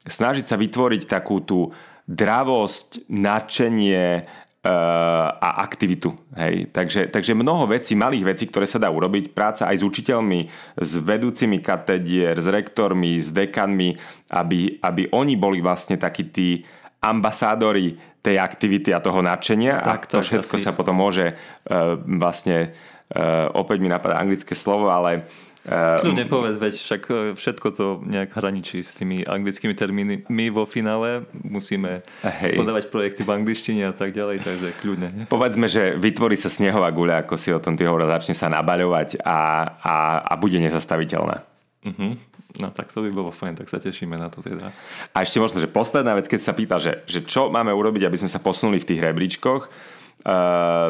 [0.05, 1.73] snažiť sa vytvoriť takú tú
[2.05, 4.25] dravosť, nadšenie,
[4.61, 6.13] a aktivitu.
[6.37, 6.69] Hej.
[6.69, 9.33] Takže, takže mnoho vecí, malých vecí, ktoré sa dá urobiť.
[9.33, 10.39] Práca aj s učiteľmi,
[10.77, 13.97] s vedúcimi katedier, s rektormi, s dekanmi,
[14.29, 16.61] aby, aby oni boli vlastne takí tí
[17.01, 20.65] ambasádori tej aktivity a toho nadšenia tak, a to všetko asi.
[20.69, 22.77] sa potom môže uh, vlastne
[23.17, 27.85] uh, opäť mi napadá anglické slovo, ale uh, Kľudne povedz, veď však e, všetko to
[28.01, 30.25] nejak hraničí s tými anglickými termíny.
[30.25, 32.57] My vo finále musíme Hej.
[32.57, 35.09] podávať projekty v angličtine a tak ďalej, takže kľudne.
[35.13, 35.23] Ne?
[35.29, 39.21] Povedzme, že vytvorí sa snehová guľa, ako si o tom ty hovoril, začne sa nabaľovať
[39.21, 39.37] a,
[39.77, 39.95] a,
[40.25, 41.45] a bude nezastaviteľná.
[41.85, 42.17] Uh-huh.
[42.57, 44.73] No tak to by bolo fajn, tak sa tešíme na to teda.
[45.13, 48.17] A ešte možno, že posledná vec, keď sa pýta, že, že čo máme urobiť, aby
[48.17, 50.89] sme sa posunuli v tých rebríčkoch, uh,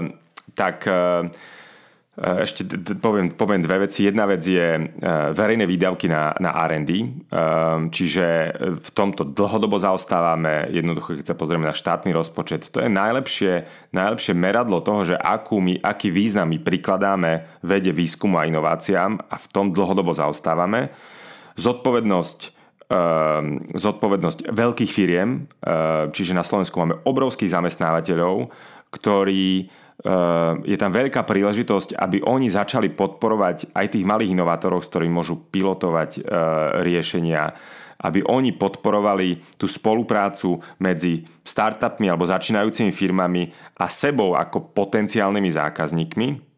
[0.55, 1.27] tak uh,
[2.19, 2.67] ešte
[2.99, 4.03] poviem, poviem dve veci.
[4.03, 4.87] Jedna vec je eh,
[5.31, 7.07] verejné výdavky na, na R&D, eh,
[7.87, 8.25] čiže
[8.83, 12.67] v tomto dlhodobo zaostávame, jednoducho keď sa pozrieme na štátny rozpočet.
[12.75, 13.63] To je najlepšie,
[13.95, 19.35] najlepšie meradlo toho, že akú my, aký význam my prikladáme vede, výskumu a inováciám a
[19.39, 20.91] v tom dlhodobo zaostávame.
[21.55, 22.59] Zodpovednosť
[23.71, 25.47] zodpovednosť veľkých firiem,
[26.11, 28.51] čiže na Slovensku máme obrovských zamestnávateľov,
[28.91, 29.71] ktorí
[30.65, 35.37] je tam veľká príležitosť, aby oni začali podporovať aj tých malých inovátorov, s ktorými môžu
[35.37, 36.21] pilotovať eh,
[36.81, 37.53] riešenia,
[38.01, 46.50] aby oni podporovali tú spoluprácu medzi startupmi alebo začínajúcimi firmami a sebou ako potenciálnymi zákazníkmi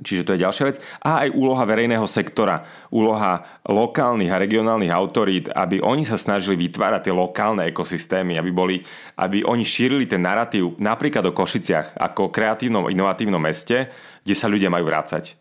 [0.00, 0.76] Čiže to je ďalšia vec.
[1.00, 7.08] A aj úloha verejného sektora, úloha lokálnych a regionálnych autorít, aby oni sa snažili vytvárať
[7.08, 8.76] tie lokálne ekosystémy, aby, boli,
[9.16, 13.88] aby oni šírili ten narratív napríklad o Košiciach ako kreatívnom, inovatívnom meste,
[14.24, 15.36] kde sa ľudia majú vrácať.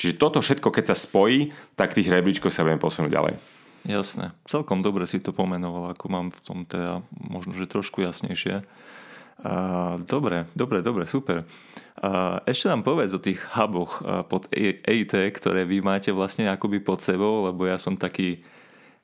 [0.00, 3.34] Čiže toto všetko, keď sa spojí, tak tých rebríčkov sa budeme posunúť ďalej.
[3.84, 4.36] Jasné.
[4.44, 8.64] Celkom dobre si to pomenoval, ako mám v tom teda možno, že trošku jasnejšie.
[10.04, 11.48] Dobre, dobre, dobre, super.
[12.44, 17.48] Ešte nám povedz o tých huboch pod EIT, ktoré vy máte vlastne akoby pod sebou,
[17.48, 18.44] lebo ja som taký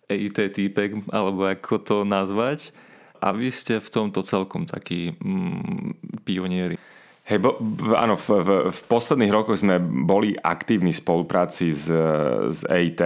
[0.09, 2.73] EIT týpek, alebo ako to nazvať.
[3.17, 6.77] A vy ste v tomto celkom takí mm, pionieri.
[7.27, 7.59] Hej, bo,
[7.97, 11.89] áno, v, v, v posledných rokoch sme boli aktívni v spolupráci s,
[12.53, 13.03] s EIT.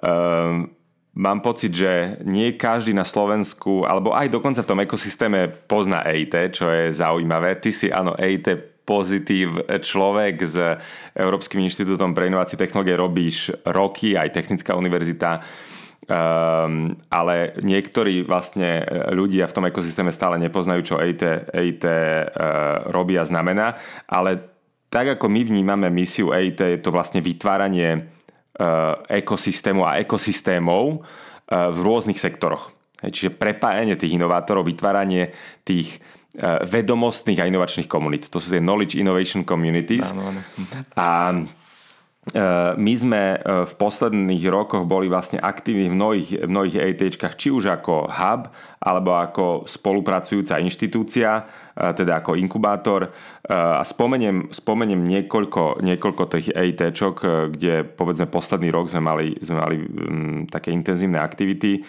[0.00, 0.72] Um,
[1.12, 6.56] mám pocit, že nie každý na Slovensku, alebo aj dokonca v tom ekosystéme pozná EIT,
[6.56, 7.60] čo je zaujímavé.
[7.60, 10.34] Ty si, áno, EIT pozitív človek.
[10.42, 10.56] S
[11.14, 18.82] Európskym inštitútom pre inovácie technológie robíš roky, aj Technická univerzita, um, ale niektorí vlastne
[19.14, 21.92] ľudia v tom ekosystéme stále nepoznajú, čo EIT, EIT uh,
[22.90, 23.78] robí a znamená,
[24.10, 24.50] ale
[24.92, 28.12] tak ako my vnímame misiu EIT, je to vlastne vytváranie
[29.08, 32.72] ekosystému a ekosystémov eh, v rôznych sektoroch.
[33.02, 35.32] Čiže prepájanie tých inovátorov, vytváranie
[35.64, 35.98] tých
[36.36, 38.28] eh, vedomostných a inovačných komunít.
[38.28, 40.06] To sú tie Knowledge Innovation Communities.
[40.12, 40.40] Áno, áno.
[40.94, 41.32] A
[42.78, 43.34] my sme
[43.66, 48.46] v posledných rokoch boli vlastne aktívni v mnohých, mnohých EITčkách, či už ako hub,
[48.78, 51.42] alebo ako spolupracujúca inštitúcia,
[51.74, 53.10] teda ako inkubátor.
[53.50, 59.76] A spomeniem, spomeniem niekoľko, niekoľko tých EITčok, kde povedzme posledný rok sme mali, sme mali
[59.82, 61.82] um, také intenzívne aktivity.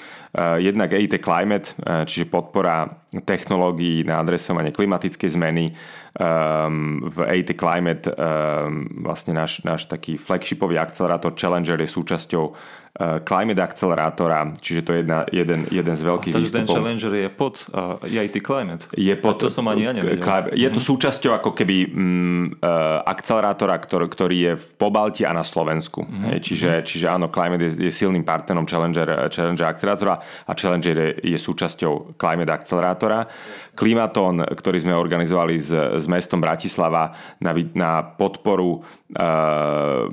[0.58, 1.78] Jednak EIT Climate,
[2.10, 2.90] čiže podpora
[3.22, 5.78] technológií na adresovanie klimatickej zmeny.
[6.18, 12.54] Um, v EIT Climate um, vlastne náš, náš taký flagshipový akcelerátor Challenger je súčasťou
[13.02, 16.62] Climate Accelerátora, čiže to je jedna, jeden, jeden z veľkých a výstupov.
[16.62, 18.86] ten Challenger je pod uh, EIT Climate?
[18.94, 20.22] Je pod, a to som ani ja nevedel.
[20.54, 20.88] Je to mhm.
[20.94, 22.54] súčasťou ako keby um,
[23.02, 26.06] akcelerátora, ktorý, ktorý je v Pobalti a na Slovensku.
[26.06, 26.26] Mm-hmm.
[26.30, 30.14] Hej, čiže, čiže áno, Climate je, je silným partnerom Challenger, Challenger akcelerátora
[30.46, 33.26] a Challenger je, je súčasťou Climate akcelerátora.
[33.74, 37.10] Klimaton, ktorý sme organizovali s, s mestom Bratislava
[37.42, 40.06] na, na podporu uh,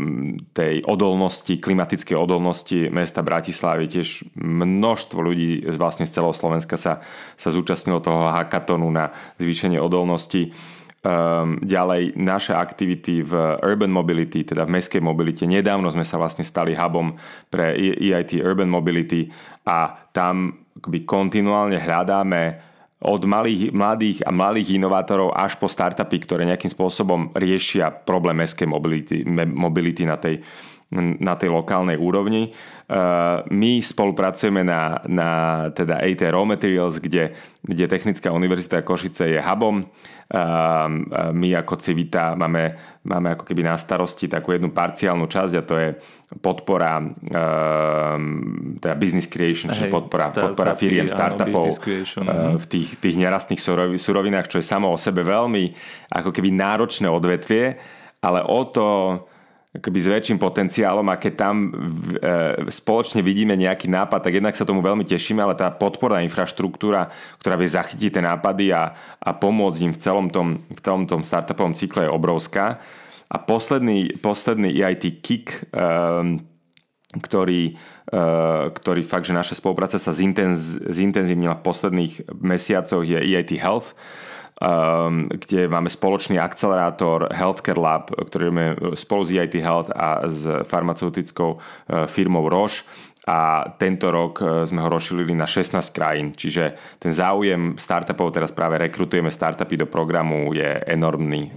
[0.56, 3.84] tej odolnosti, klimatickej odolnosti mesta Bratislavy.
[3.84, 7.04] Tiež množstvo ľudí vlastne z celého Slovenska sa,
[7.36, 10.56] sa zúčastnilo toho hackatonu na zvýšenie odolnosti.
[11.00, 13.32] Um, ďalej naše aktivity v
[13.64, 15.48] urban mobility, teda v mestskej mobilite.
[15.48, 17.16] Nedávno sme sa vlastne stali hubom
[17.48, 19.32] pre EIT Urban Mobility
[19.64, 22.69] a tam akoby kontinuálne hľadáme
[23.00, 28.68] od malých, mladých a malých inovátorov až po startupy, ktoré nejakým spôsobom riešia problém mestskej
[28.68, 30.44] mobility, mobility na tej
[30.98, 32.50] na tej lokálnej úrovni.
[32.90, 35.30] Uh, my spolupracujeme na, na
[35.70, 37.30] teda AT Raw Materials, kde,
[37.62, 39.86] kde Technická univerzita Košice je hubom.
[40.30, 40.90] Uh,
[41.30, 42.74] my ako Civita máme,
[43.06, 45.88] máme ako keby na starosti takú jednu parciálnu časť a to je
[46.38, 47.02] podpora
[48.78, 51.74] teda business creation, čiže podpora, podpora firiem, startupov
[52.22, 53.58] áno, v tých, tých nerastných
[53.98, 55.74] surovinách, čo je samo o sebe veľmi
[56.14, 57.74] ako keby náročné odvetvie,
[58.22, 58.86] ale o to
[59.70, 64.66] akoby s väčším potenciálom a keď tam e, spoločne vidíme nejaký nápad, tak jednak sa
[64.66, 67.06] tomu veľmi tešíme, ale tá podporná infraštruktúra,
[67.38, 71.22] ktorá vie zachytiť tie nápady a, a pomôcť im v celom tom, v celom tom
[71.22, 72.82] startupovom cykle je obrovská.
[73.30, 76.42] A posledný, posledný EIT Kick, um,
[77.14, 77.78] ktorý,
[78.10, 83.94] uh, ktorý fakt, že naša spolupráca sa zintenz, zintenzívnila v posledných mesiacoch je EIT Health,
[85.30, 91.56] kde máme spoločný akcelerátor Healthcare Lab, ktorý máme spolu s EIT Health a s farmaceutickou
[91.56, 92.84] uh, firmou Roche
[93.24, 98.52] a tento rok uh, sme ho rozšírili na 16 krajín, čiže ten záujem startupov, teraz
[98.52, 101.48] práve rekrutujeme startupy do programu, je enormný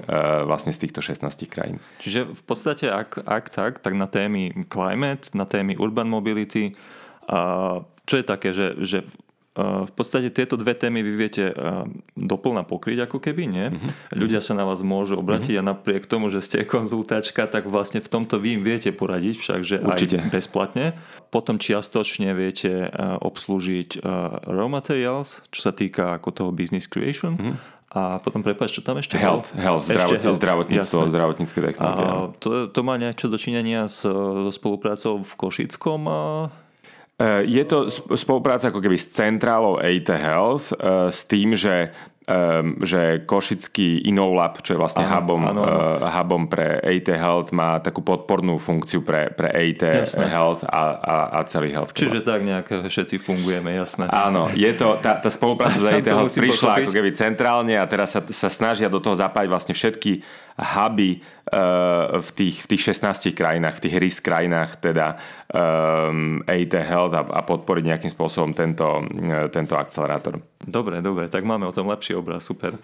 [0.48, 1.84] vlastne z týchto 16 krajín.
[2.00, 6.72] Čiže v podstate, ak, ak tak, tak na témy climate, na témy urban mobility,
[8.04, 9.08] čo je také, že, že
[9.54, 11.54] v podstate tieto dve témy vy viete
[12.18, 13.68] doplna pokryť ako keby, nie?
[13.70, 14.18] Uh-huh.
[14.26, 15.70] Ľudia sa na vás môžu obratiť uh-huh.
[15.70, 19.76] a napriek tomu, že ste konzultačka, tak vlastne v tomto vy im viete poradiť, všakže
[19.86, 20.18] Určite.
[20.26, 20.86] aj bezplatne.
[21.30, 22.90] Potom čiastočne viete
[23.22, 24.02] obslúžiť
[24.50, 27.38] raw materials, čo sa týka ako toho business creation.
[27.38, 27.56] Uh-huh.
[27.94, 29.22] A potom prepáč, čo tam ešte?
[29.22, 30.42] Health, health, ešte health.
[30.42, 31.14] zdravotníctvo, Jasne.
[31.14, 32.10] zdravotnícke technológie.
[32.42, 36.50] to, to má niečo dočinenia s, so spoluprácou v Košickom Eh,
[37.46, 41.94] je to spolupráca ako keby s centrálou AT Health eh, s tým, že
[42.28, 45.78] um, že Košický Inolab, čo je vlastne aha, hubom, áno, áno.
[46.00, 50.28] Uh, hubom pre AT Health, má takú podpornú funkciu pre, pre AT jasné.
[50.32, 51.92] Health a, a, a celý health.
[51.96, 54.08] Čiže tak nejak všetci fungujeme, jasné.
[54.08, 56.86] Áno, je to, tá, tá spolupráca s AT Health prišla pochopiť.
[56.88, 62.22] ako keby centrálne a teraz sa, sa snažia do toho zapájať vlastne všetky huby uh,
[62.22, 65.18] v, tých, v tých 16 krajinách, v tých RIS krajinách, teda
[65.50, 70.38] um, AT Health a, a podporiť nejakým spôsobom tento, uh, tento akcelerátor.
[70.64, 72.78] Dobre, dobre, tak máme o tom lepší obraz, super.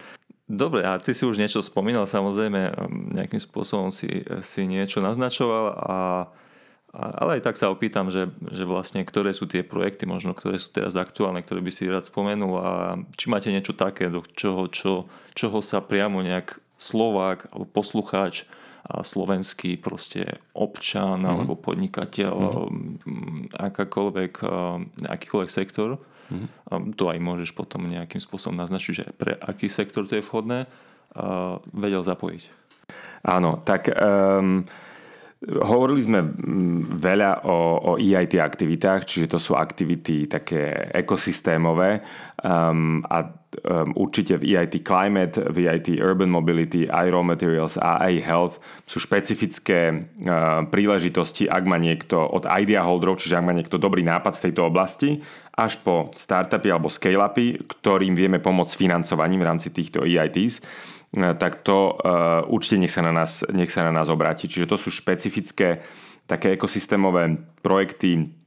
[0.49, 2.73] Dobre, a ty si už niečo spomínal, samozrejme,
[3.13, 5.97] nejakým spôsobom si, si niečo naznačoval, a,
[6.89, 10.57] a, ale aj tak sa opýtam, že, že vlastne ktoré sú tie projekty, možno ktoré
[10.57, 14.65] sú teraz aktuálne, ktoré by si rád spomenul a či máte niečo také, do čoho,
[14.73, 15.05] čo,
[15.37, 18.49] čoho sa priamo nejak Slovák alebo poslucháč
[18.89, 21.29] a slovenský proste občan mm-hmm.
[21.29, 23.53] alebo podnikateľ, mm-hmm.
[23.53, 24.33] akákoľvek,
[25.05, 26.93] akýkoľvek sektor Mm-hmm.
[26.95, 30.69] To aj môžeš potom nejakým spôsobom naznačiť, že pre aký sektor to je vhodné,
[31.09, 32.43] a vedel zapojiť.
[33.25, 34.63] Áno, tak um,
[35.47, 36.19] hovorili sme
[36.99, 42.03] veľa o, o EIT aktivitách, čiže to sú aktivity také ekosystémové.
[42.43, 48.13] Um, a um, určite v EIT Climate, v EIT Urban Mobility, Raw Materials a aj
[48.19, 53.79] Health sú špecifické uh, príležitosti, ak má niekto od idea holderov, čiže ak má niekto
[53.79, 55.23] dobrý nápad v tejto oblasti
[55.55, 60.63] až po startupy alebo scale-upy, ktorým vieme pomôcť s financovaním v rámci týchto EITs,
[61.15, 64.45] tak to uh, určite nech sa, na nás, nech sa na nás obráti.
[64.45, 65.81] Čiže to sú špecifické
[66.29, 68.38] také ekosystémové projekty, E,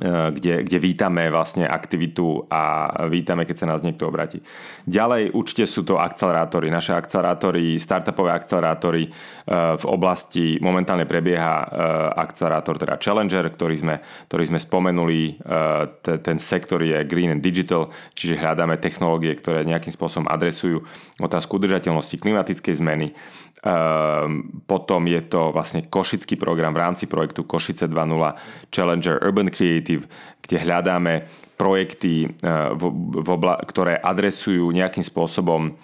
[0.00, 4.42] kde, kde vítame vlastne aktivitu a vítame, keď sa nás niekto obratí.
[4.90, 6.66] Ďalej určite sú to akcelerátory.
[6.66, 9.10] Naše akcelerátory, startupové akcelerátory e,
[9.78, 11.66] v oblasti momentálne prebieha e,
[12.18, 13.94] akcelerátor, teda Challenger, ktorý sme,
[14.26, 15.38] ktorý sme spomenuli.
[16.02, 20.82] Ten sektor je Green and Digital, čiže hľadáme technológie, ktoré nejakým spôsobom adresujú
[21.22, 23.14] otázku udržateľnosti klimatickej zmeny.
[24.68, 27.96] Potom je to vlastne košický program v rámci projektu Košice 2.0
[28.68, 30.04] Challenger Urban Creative
[30.44, 31.24] kde hľadáme
[31.56, 32.30] projekty, eh,
[33.64, 35.74] ktoré adresujú nejakým spôsobom eh,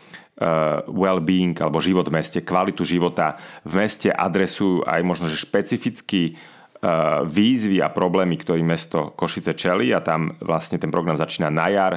[0.85, 6.88] well-being alebo život v meste, kvalitu života v meste, adresujú aj možno že špecificky eh,
[7.25, 11.95] výzvy a problémy, ktorý mesto Košice čeli a tam vlastne ten program začína na jar.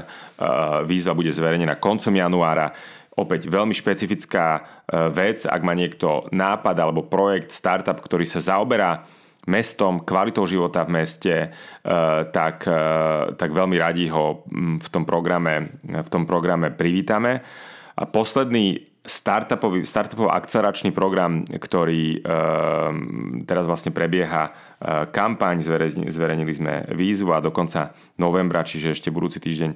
[0.87, 2.71] Výzva bude zverejnená koncom januára.
[3.13, 4.65] Opäť veľmi špecifická
[5.13, 9.05] vec, ak má niekto nápad alebo projekt, startup, ktorý sa zaoberá
[9.47, 11.47] mestom, kvalitou života v meste, e,
[12.31, 12.83] tak, e,
[13.35, 14.47] tak veľmi radi ho
[14.79, 17.43] v tom programe, v tom programe privítame.
[17.93, 22.23] A posledný startupový, startupový akceleračný program, ktorý
[23.43, 24.49] teraz vlastne prebieha
[25.15, 25.63] kampaň,
[26.07, 29.71] zverejnili sme výzvu a do konca novembra, čiže ešte budúci týždeň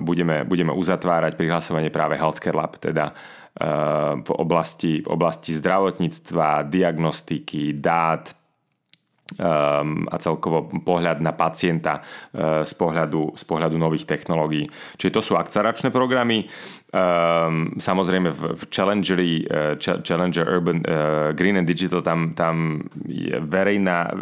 [0.00, 3.12] budeme, budeme uzatvárať prihlasovanie práve Healthcare Lab, teda
[4.16, 8.32] v oblasti, v oblasti zdravotníctva, diagnostiky, dát,
[9.38, 14.68] a celkovo pohľad na pacienta eh, z pohľadu, z pohľadu nových technológií.
[14.98, 16.50] Čiže to sú akceleračné programy.
[16.92, 24.12] Um, samozrejme v, Challengery, uh, Challenger Urban uh, Green and Digital tam, tam je verejná,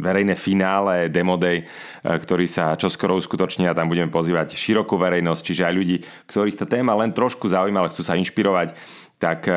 [0.00, 1.68] verejné finále Demo Day,
[2.00, 5.96] ktorý sa čoskoro uskutoční a tam budeme pozývať širokú verejnosť, čiže aj ľudí,
[6.32, 8.72] ktorých tá téma len trošku zaujíma, ale chcú sa inšpirovať
[9.22, 9.54] tak eh,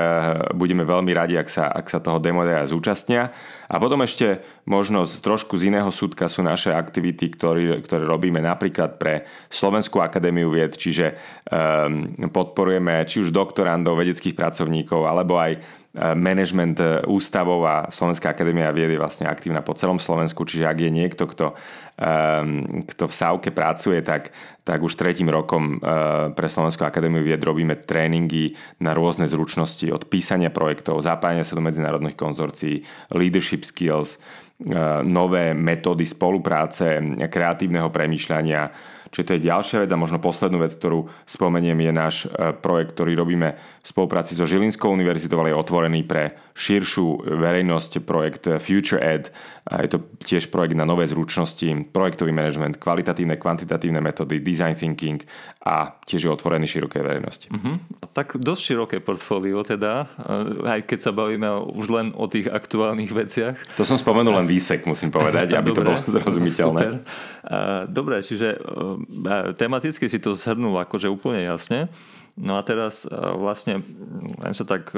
[0.54, 3.34] budeme veľmi radi, ak sa, ak sa toho demodeja zúčastnia.
[3.66, 8.38] A potom ešte možno z trošku z iného súdka sú naše aktivity, ktoré, ktoré robíme
[8.46, 11.18] napríklad pre Slovenskú akadémiu vied, čiže
[11.50, 15.58] um, podporujeme či už doktorandov, vedeckých pracovníkov, alebo aj
[15.96, 20.78] management e, ústavov a Slovenská akadémia vied je vlastne aktívna po celom Slovensku, čiže ak
[20.84, 21.56] je niekto, kto,
[22.04, 24.36] ehm, kto v Sávke pracuje, tak,
[24.68, 25.96] tak už tretím rokom e,
[26.36, 31.64] pre Slovenskú akadémiu vied robíme tréningy na rôzne zručnosti od písania projektov, zapájania sa do
[31.64, 32.84] medzinárodných konzorcií,
[33.16, 34.20] leadership skills,
[35.04, 41.08] nové metódy spolupráce, kreatívneho premýšľania, Čiže to je ďalšia vec a možno poslednú vec, ktorú
[41.24, 46.04] spomeniem, je náš e, projekt, ktorý robíme v spolupráci so Žilinskou univerzitou, ale je otvorený
[46.04, 49.32] pre širšiu verejnosť, projekt Future Ed.
[49.66, 55.26] Je to tiež projekt na nové zručnosti, projektový management, kvalitatívne, kvantitatívne metódy, design thinking
[55.66, 57.50] a tiež je otvorený širokej verejnosti.
[57.50, 57.82] Uh-huh.
[58.14, 63.10] Tak dosť široké portfólio teda, e, aj keď sa bavíme už len o tých aktuálnych
[63.10, 63.58] veciach.
[63.82, 66.82] To som spomenul len výsek, musím povedať, aby Dobre, to bolo zrozumiteľné.
[66.86, 66.94] Super.
[67.90, 68.62] Dobre, čiže
[69.58, 71.90] tematicky si to zhrnul akože úplne jasne.
[72.38, 73.82] No a teraz vlastne
[74.38, 74.94] len sa tak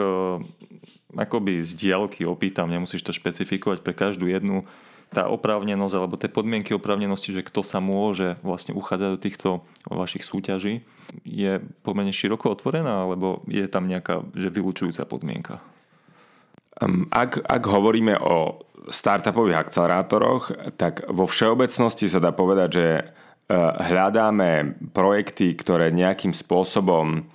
[1.16, 4.68] akoby z diálky opýtam, nemusíš to špecifikovať pre každú jednu
[5.08, 9.50] tá oprávnenosť alebo tie podmienky oprávnenosti, že kto sa môže vlastne uchádzať do týchto
[9.88, 10.84] vašich súťaží,
[11.24, 15.64] je pomerne široko otvorená alebo je tam nejaká že vylúčujúca podmienka?
[17.10, 23.04] Ak, ak hovoríme o startupových akcelerátoroch, tak vo všeobecnosti sa dá povedať, že e,
[23.58, 27.26] hľadáme projekty, ktoré nejakým spôsobom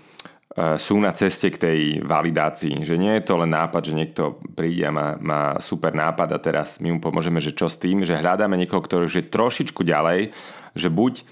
[0.53, 2.85] sú na ceste k tej validácii.
[2.85, 6.38] Že nie je to len nápad, že niekto príde a má, má super nápad a
[6.38, 9.81] teraz my mu pomôžeme, že čo s tým, že hľadáme niekoho, ktorý už je trošičku
[9.81, 10.29] ďalej,
[10.77, 11.25] že buď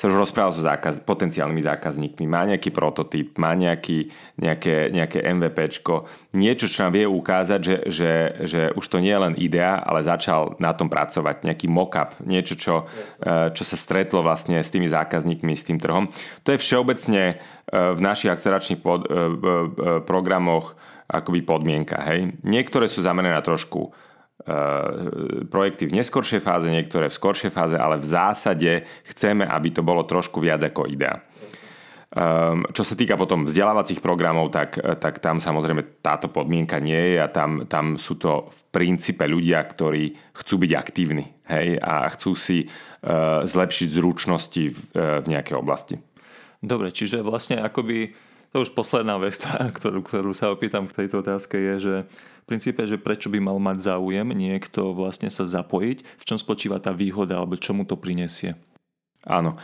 [0.00, 4.08] sa už rozprával so zákaz, potenciálnymi zákazníkmi, má nejaký prototyp, má nejaký,
[4.40, 8.12] nejaké, nejaké MVPčko, niečo, čo nám vie ukázať, že, že,
[8.48, 12.56] že už to nie je len idea, ale začal na tom pracovať, nejaký mock-up, niečo,
[12.56, 13.52] čo, yes.
[13.52, 16.08] čo sa stretlo vlastne s tými zákazníkmi, s tým trhom.
[16.48, 19.12] To je všeobecne eh, v našich akceleračných pod, eh,
[20.08, 20.80] programoch
[21.12, 22.00] akoby podmienka.
[22.08, 22.40] Hej.
[22.40, 24.09] Niektoré sú zamerané na trošku Eh,
[25.52, 28.72] projekty v neskoršej fáze, niektoré v skoršej fáze, ale v zásade
[29.12, 31.20] chceme, aby to bolo trošku viac ako idea.
[32.10, 37.22] Um, čo sa týka potom vzdelávacích programov, tak, tak tam samozrejme táto podmienka nie je
[37.22, 42.34] a tam, tam sú to v princípe ľudia, ktorí chcú byť aktívni hej, a chcú
[42.34, 46.02] si uh, zlepšiť zručnosti v, uh, v nejakej oblasti.
[46.58, 48.10] Dobre, čiže vlastne akoby
[48.50, 49.38] to už posledná vec,
[49.78, 51.94] ktorú, ktorú sa opýtam k tejto otázke je, že
[52.50, 56.90] princípe, že prečo by mal mať záujem niekto vlastne sa zapojiť, v čom spočíva tá
[56.90, 58.58] výhoda alebo čo mu to prinesie?
[59.22, 59.54] Áno.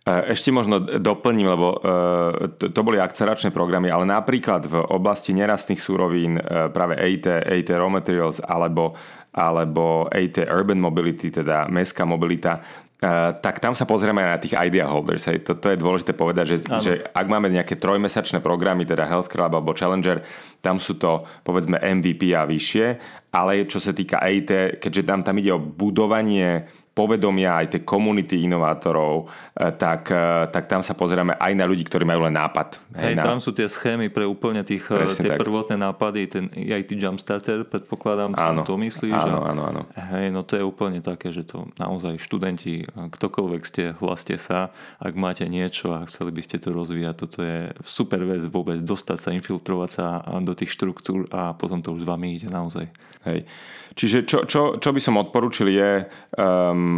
[0.00, 5.76] E, ešte možno doplním, lebo e, to boli akceleračné programy, ale napríklad v oblasti nerastných
[5.76, 8.96] súrovín e, práve EIT, EIT Raw Materials alebo,
[9.36, 12.64] alebo EIT Urban Mobility, teda mestská mobilita,
[13.00, 15.24] Uh, tak tam sa pozrieme na tých idea holders.
[15.24, 15.48] Hej.
[15.48, 19.56] To, to je dôležité povedať, že, že ak máme nejaké trojmesačné programy, teda Health Club
[19.56, 20.20] alebo Challenger,
[20.60, 22.86] tam sú to povedzme MVP a vyššie,
[23.32, 26.68] ale čo sa týka EIT, keďže tam, tam ide o budovanie
[27.00, 31.88] povedomia, aj tie komunity inovátorov, e, tak, e, tak tam sa pozeráme aj na ľudí,
[31.88, 32.76] ktorí majú len nápad.
[32.92, 33.24] Hej, na...
[33.24, 35.40] tam sú tie schémy pre úplne tých, e, tie tak.
[35.40, 39.16] prvotné nápady, ten IT Jumpstarter, predpokladám, áno, to myslíš.
[39.16, 39.80] Áno, áno, áno.
[39.96, 44.68] Hej, no to je úplne také, že to naozaj študenti, ktokoľvek ste, hlaste sa,
[45.00, 49.18] ak máte niečo a chceli by ste to rozvíjať, toto je super vec vôbec, dostať
[49.18, 50.06] sa, infiltrovať sa
[50.44, 52.92] do tých štruktúr a potom to už s vami ide naozaj.
[53.24, 53.44] Hej.
[53.94, 55.90] Čiže čo, čo, čo by som odporučil je
[56.40, 56.89] um,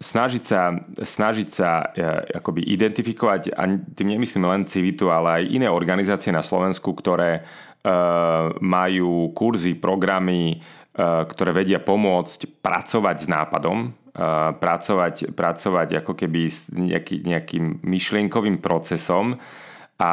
[0.00, 5.68] snažiť sa, snažiť sa uh, akoby identifikovať, a tým nemyslím len Civitu, ale aj iné
[5.70, 13.78] organizácie na Slovensku, ktoré uh, majú kurzy, programy, uh, ktoré vedia pomôcť pracovať s nápadom,
[14.58, 19.38] pracovať, pracovať ako keby s nejaký, nejakým myšlienkovým procesom
[19.98, 20.12] a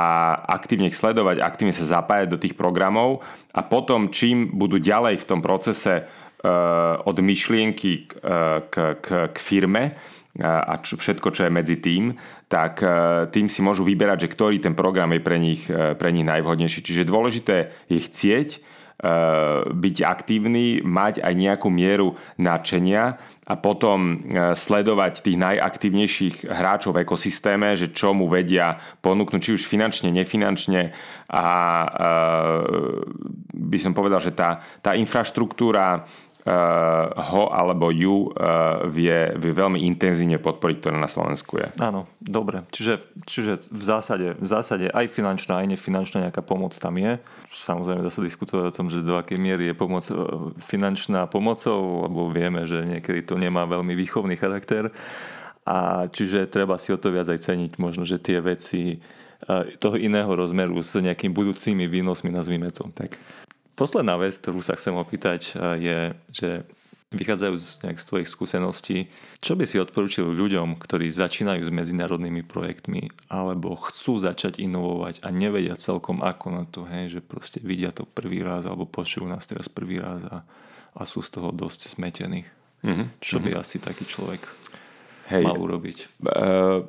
[0.49, 5.27] aktívne ich sledovať, aktívne sa zapájať do tých programov a potom čím budú ďalej v
[5.29, 6.09] tom procese
[7.05, 8.11] od myšlienky k,
[8.69, 9.97] k, k, k firme,
[10.43, 12.11] a čo, všetko, čo je medzi tým,
[12.51, 12.83] tak
[13.31, 16.83] tým si môžu vyberať, že ktorý ten program je pre nich, pre nich najvhodnejší.
[16.83, 18.49] Čiže dôležité je chcieť,
[19.75, 24.23] byť aktívny, mať aj nejakú mieru nadšenia a potom
[24.55, 30.95] sledovať tých najaktívnejších hráčov v ekosystéme, že čo mu vedia ponúknuť, či už finančne, nefinančne
[31.27, 31.45] a
[33.51, 39.81] by som povedal, že tá, tá infraštruktúra Eh, ho alebo ju eh, vie, vie veľmi
[39.81, 41.73] intenzívne podporiť, ktoré na Slovensku je.
[41.81, 42.61] Áno, dobre.
[42.69, 47.17] Čiže, čiže v, zásade, v zásade aj finančná, aj nefinančná nejaká pomoc tam je.
[47.49, 50.17] Samozrejme dá sa diskutovať o tom, že do akej miery je pomoc eh,
[50.61, 54.93] finančná pomocou, lebo vieme, že niekedy to nemá veľmi výchovný charakter.
[55.65, 59.01] A čiže treba si o to viac aj ceniť možno, že tie veci
[59.81, 62.89] toho iného rozmeru s nejakými budúcimi výnosmi, nazvime to.
[62.93, 63.17] Tak.
[63.75, 66.63] Posledná vec, ktorú sa chcem opýtať, je, že
[67.15, 68.97] vychádzajú z, nejak z tvojich skúseností,
[69.39, 75.31] čo by si odporučil ľuďom, ktorí začínajú s medzinárodnými projektmi alebo chcú začať inovovať a
[75.31, 79.47] nevedia celkom ako na to, hej, že proste vidia to prvý raz alebo počujú nás
[79.47, 80.43] teraz prvý raz a,
[80.95, 82.43] a sú z toho dosť smetení.
[82.85, 83.07] Mm-hmm.
[83.17, 83.63] Čo by mm-hmm.
[83.65, 84.45] asi taký človek
[85.25, 85.97] Hej, mal urobiť?
[86.21, 86.85] Uh,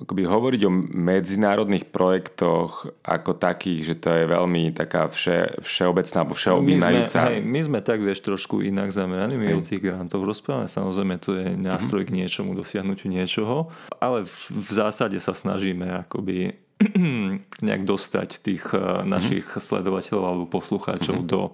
[0.00, 6.34] akoby hovoriť o medzinárodných projektoch ako takých, že to je veľmi taká vše, všeobecná alebo
[6.34, 7.18] všeobjímajúca.
[7.20, 9.36] My, hej, my sme tak, vieš, trošku inak zameraní.
[9.36, 9.56] My hej.
[9.60, 10.72] o tých grantov rozprávame.
[10.72, 13.68] Samozrejme, to je nástroj k niečomu, dosiahnutiu niečoho.
[14.00, 16.56] Ale v, v zásade sa snažíme akoby
[17.66, 19.62] nejak dostať tých uh, našich mm-hmm.
[19.62, 21.32] sledovateľov alebo poslucháčov mm-hmm.
[21.32, 21.52] do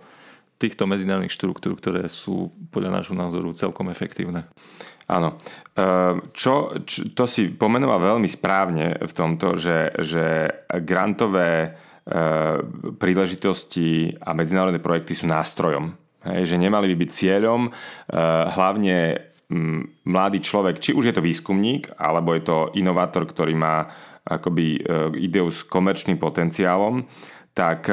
[0.56, 4.48] týchto medzinárodných štruktúr, ktoré sú podľa nášho názoru celkom efektívne.
[5.06, 5.38] Áno.
[5.78, 10.50] Ehm, čo, čo, to si pomenoval veľmi správne v tomto, že, že
[10.82, 15.94] grantové ehm, príležitosti a medzinárodné projekty sú nástrojom.
[16.26, 17.70] Hej, že nemali by byť cieľom.
[17.70, 17.72] Ehm,
[18.50, 18.96] hlavne
[20.02, 23.86] mladý človek, či už je to výskumník, alebo je to inovátor, ktorý má
[24.26, 24.82] akoby
[25.22, 27.06] ideu s komerčným potenciálom,
[27.54, 27.86] tak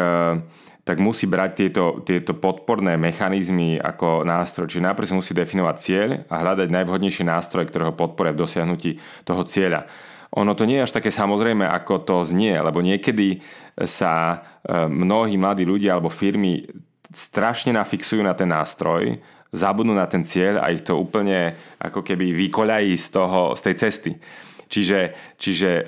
[0.84, 4.68] tak musí brať tieto, tieto podporné mechanizmy ako nástroj.
[4.68, 9.00] Čiže najprv si musí definovať cieľ a hľadať najvhodnejšie nástroje, ktoré ho podporia v dosiahnutí
[9.24, 9.88] toho cieľa.
[10.36, 13.40] Ono to nie je až také samozrejme, ako to znie, lebo niekedy
[13.86, 14.38] sa e,
[14.90, 16.68] mnohí mladí ľudia alebo firmy
[17.14, 19.22] strašne nafixujú na ten nástroj,
[19.54, 23.76] zabudnú na ten cieľ a ich to úplne ako keby vykoľají z, toho, z tej
[23.78, 24.12] cesty.
[24.74, 25.84] Čiže, čiže e,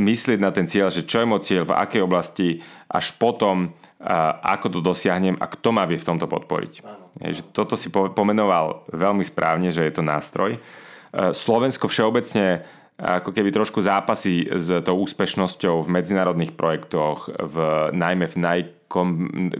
[0.00, 3.76] myslieť na ten cieľ, že čo je môj cieľ, v akej oblasti, až potom
[4.42, 6.82] ako to dosiahnem a kto ma vie v tomto podporiť.
[7.22, 10.56] Je, že toto si pomenoval veľmi správne, že je to nástroj.
[10.56, 10.58] E,
[11.30, 12.66] Slovensko všeobecne
[13.02, 17.56] ako keby trošku zápasí s tou úspešnosťou v medzinárodných projektoch, v,
[17.90, 19.08] najmä v najkom,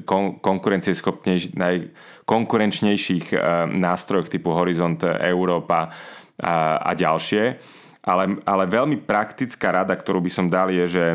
[0.07, 3.35] kon, najkonkurenčnejších
[3.73, 5.91] nástrojoch typu Horizont Európa
[6.39, 7.59] a, a ďalšie.
[8.03, 11.07] Ale, ale veľmi praktická rada, ktorú by som dal, je, že,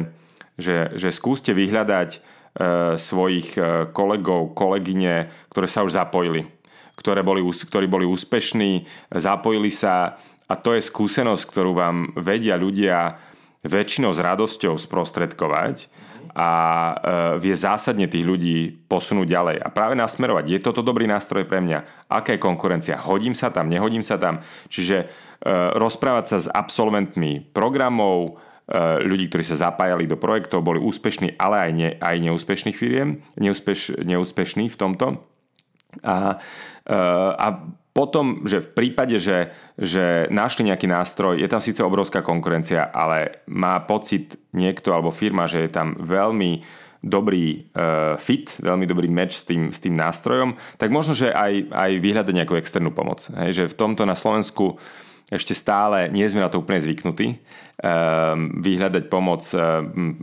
[0.56, 2.24] že, že skúste vyhľadať
[2.58, 6.50] E, svojich e, kolegov, kolegyne, ktoré sa už zapojili,
[6.98, 8.82] ktoré boli, ktorí boli úspešní,
[9.14, 10.18] zapojili sa
[10.50, 13.22] a to je skúsenosť, ktorú vám vedia ľudia
[13.62, 15.86] väčšinou s radosťou sprostredkovať
[16.34, 16.94] a e,
[17.46, 20.50] vie zásadne tých ľudí posunúť ďalej a práve nasmerovať.
[20.50, 22.10] Je toto dobrý nástroj pre mňa?
[22.10, 22.98] Aká je konkurencia?
[23.06, 24.42] Hodím sa tam, nehodím sa tam?
[24.74, 25.14] Čiže
[25.78, 31.56] rozprávať sa s absolventmi programov, Eh, ľudí, ktorí sa zapájali do projektov, boli úspešní, ale
[31.56, 35.24] aj, ne, aj neúspešných firiem, neúspeš, neúspešní v tomto.
[36.04, 36.36] A,
[36.84, 37.64] eh, a
[37.96, 43.40] potom, že v prípade, že, že našli nejaký nástroj, je tam síce obrovská konkurencia, ale
[43.48, 49.42] má pocit niekto alebo firma, že je tam veľmi dobrý uh, fit, veľmi dobrý match
[49.42, 53.22] s tým, s tým nástrojom, tak možno, že aj, aj vyhľadať nejakú externú pomoc.
[53.34, 54.78] Hej, že v tomto na Slovensku
[55.28, 57.36] ešte stále nie sme na to úplne zvyknutí.
[57.78, 60.18] Ehm, vyhľadať pomoc ehm,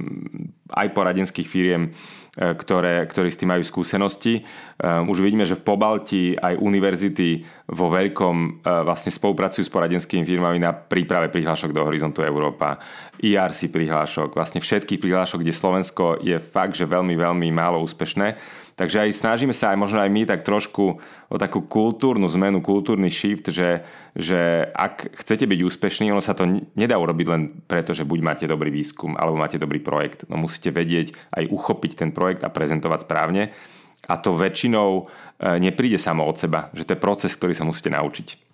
[0.75, 4.43] aj poradenských firiem, e, ktoré, ktorí s tým majú skúsenosti.
[4.43, 8.49] Ehm, už vidíme, že v Pobalti aj univerzity vo veľkom e,
[8.83, 12.81] vlastne spolupracujú s poradenskými firmami na príprave prihlášok do Horizontu Európa,
[13.21, 19.07] IRC prihlášok, vlastne všetkých prihlášok, kde Slovensko je fakt, že veľmi, veľmi málo úspešné Takže
[19.07, 20.99] aj snažíme sa aj možno aj my tak trošku
[21.31, 23.87] o takú kultúrnu zmenu, kultúrny shift, že,
[24.19, 26.43] že ak chcete byť úspešní, ono sa to
[26.75, 30.27] nedá urobiť len preto, že buď máte dobrý výskum alebo máte dobrý projekt.
[30.27, 33.55] No musíte vedieť aj uchopiť ten projekt a prezentovať správne.
[34.05, 35.03] A to väčšinou e,
[35.63, 38.45] nepríde samo od seba, že to je proces, ktorý sa musíte naučiť.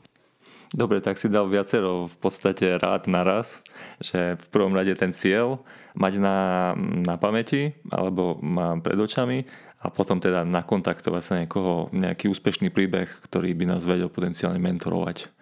[0.71, 3.59] Dobre, tak si dal viacero v podstate rád naraz,
[3.99, 5.59] že v prvom rade ten cieľ
[5.99, 6.39] mať na,
[6.79, 8.39] na pamäti alebo
[8.79, 9.51] pred očami
[9.81, 15.33] a potom teda nakontaktovať sa niekoho, nejaký úspešný príbeh, ktorý by nás vedel potenciálne mentorovať.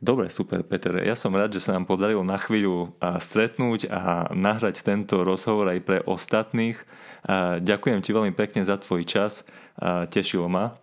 [0.00, 0.96] Dobre, super, Peter.
[1.04, 5.80] Ja som rád, že sa nám podarilo na chvíľu stretnúť a nahrať tento rozhovor aj
[5.84, 6.80] pre ostatných.
[7.60, 9.44] Ďakujem ti veľmi pekne za tvoj čas.
[10.08, 10.80] Tešilo ma.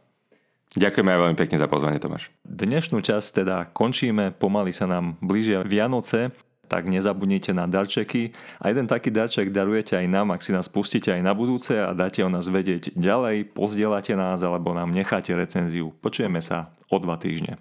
[0.77, 2.29] Ďakujeme aj veľmi pekne za pozvanie, Tomáš.
[2.45, 6.29] Dnešnú časť teda končíme, pomaly sa nám blížia Vianoce,
[6.67, 8.35] tak nezabudnite na darčeky.
[8.59, 11.95] A jeden taký darček darujete aj nám, ak si nás pustíte aj na budúce a
[11.95, 15.95] dáte o nás vedieť ďalej, pozdielate nás alebo nám necháte recenziu.
[16.03, 17.57] Počujeme sa o dva týždne.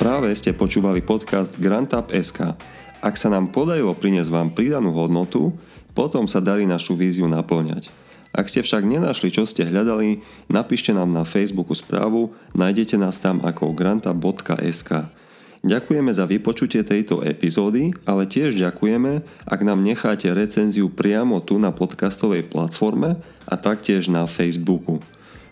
[0.00, 2.56] Práve ste počúvali podcast GrantUp.sk.
[3.04, 5.52] Ak sa nám podarilo priniesť vám pridanú hodnotu,
[5.92, 7.99] potom sa darí našu víziu naplňať.
[8.40, 13.44] Ak ste však nenašli, čo ste hľadali, napíšte nám na Facebooku správu, nájdete nás tam
[13.44, 15.12] ako granta.sk.
[15.60, 21.68] Ďakujeme za vypočutie tejto epizódy, ale tiež ďakujeme, ak nám necháte recenziu priamo tu na
[21.68, 25.04] podcastovej platforme a taktiež na Facebooku.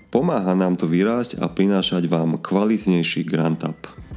[0.09, 4.08] Pomáha nám to vyrásť a prinášať vám kvalitnejší Grant Up.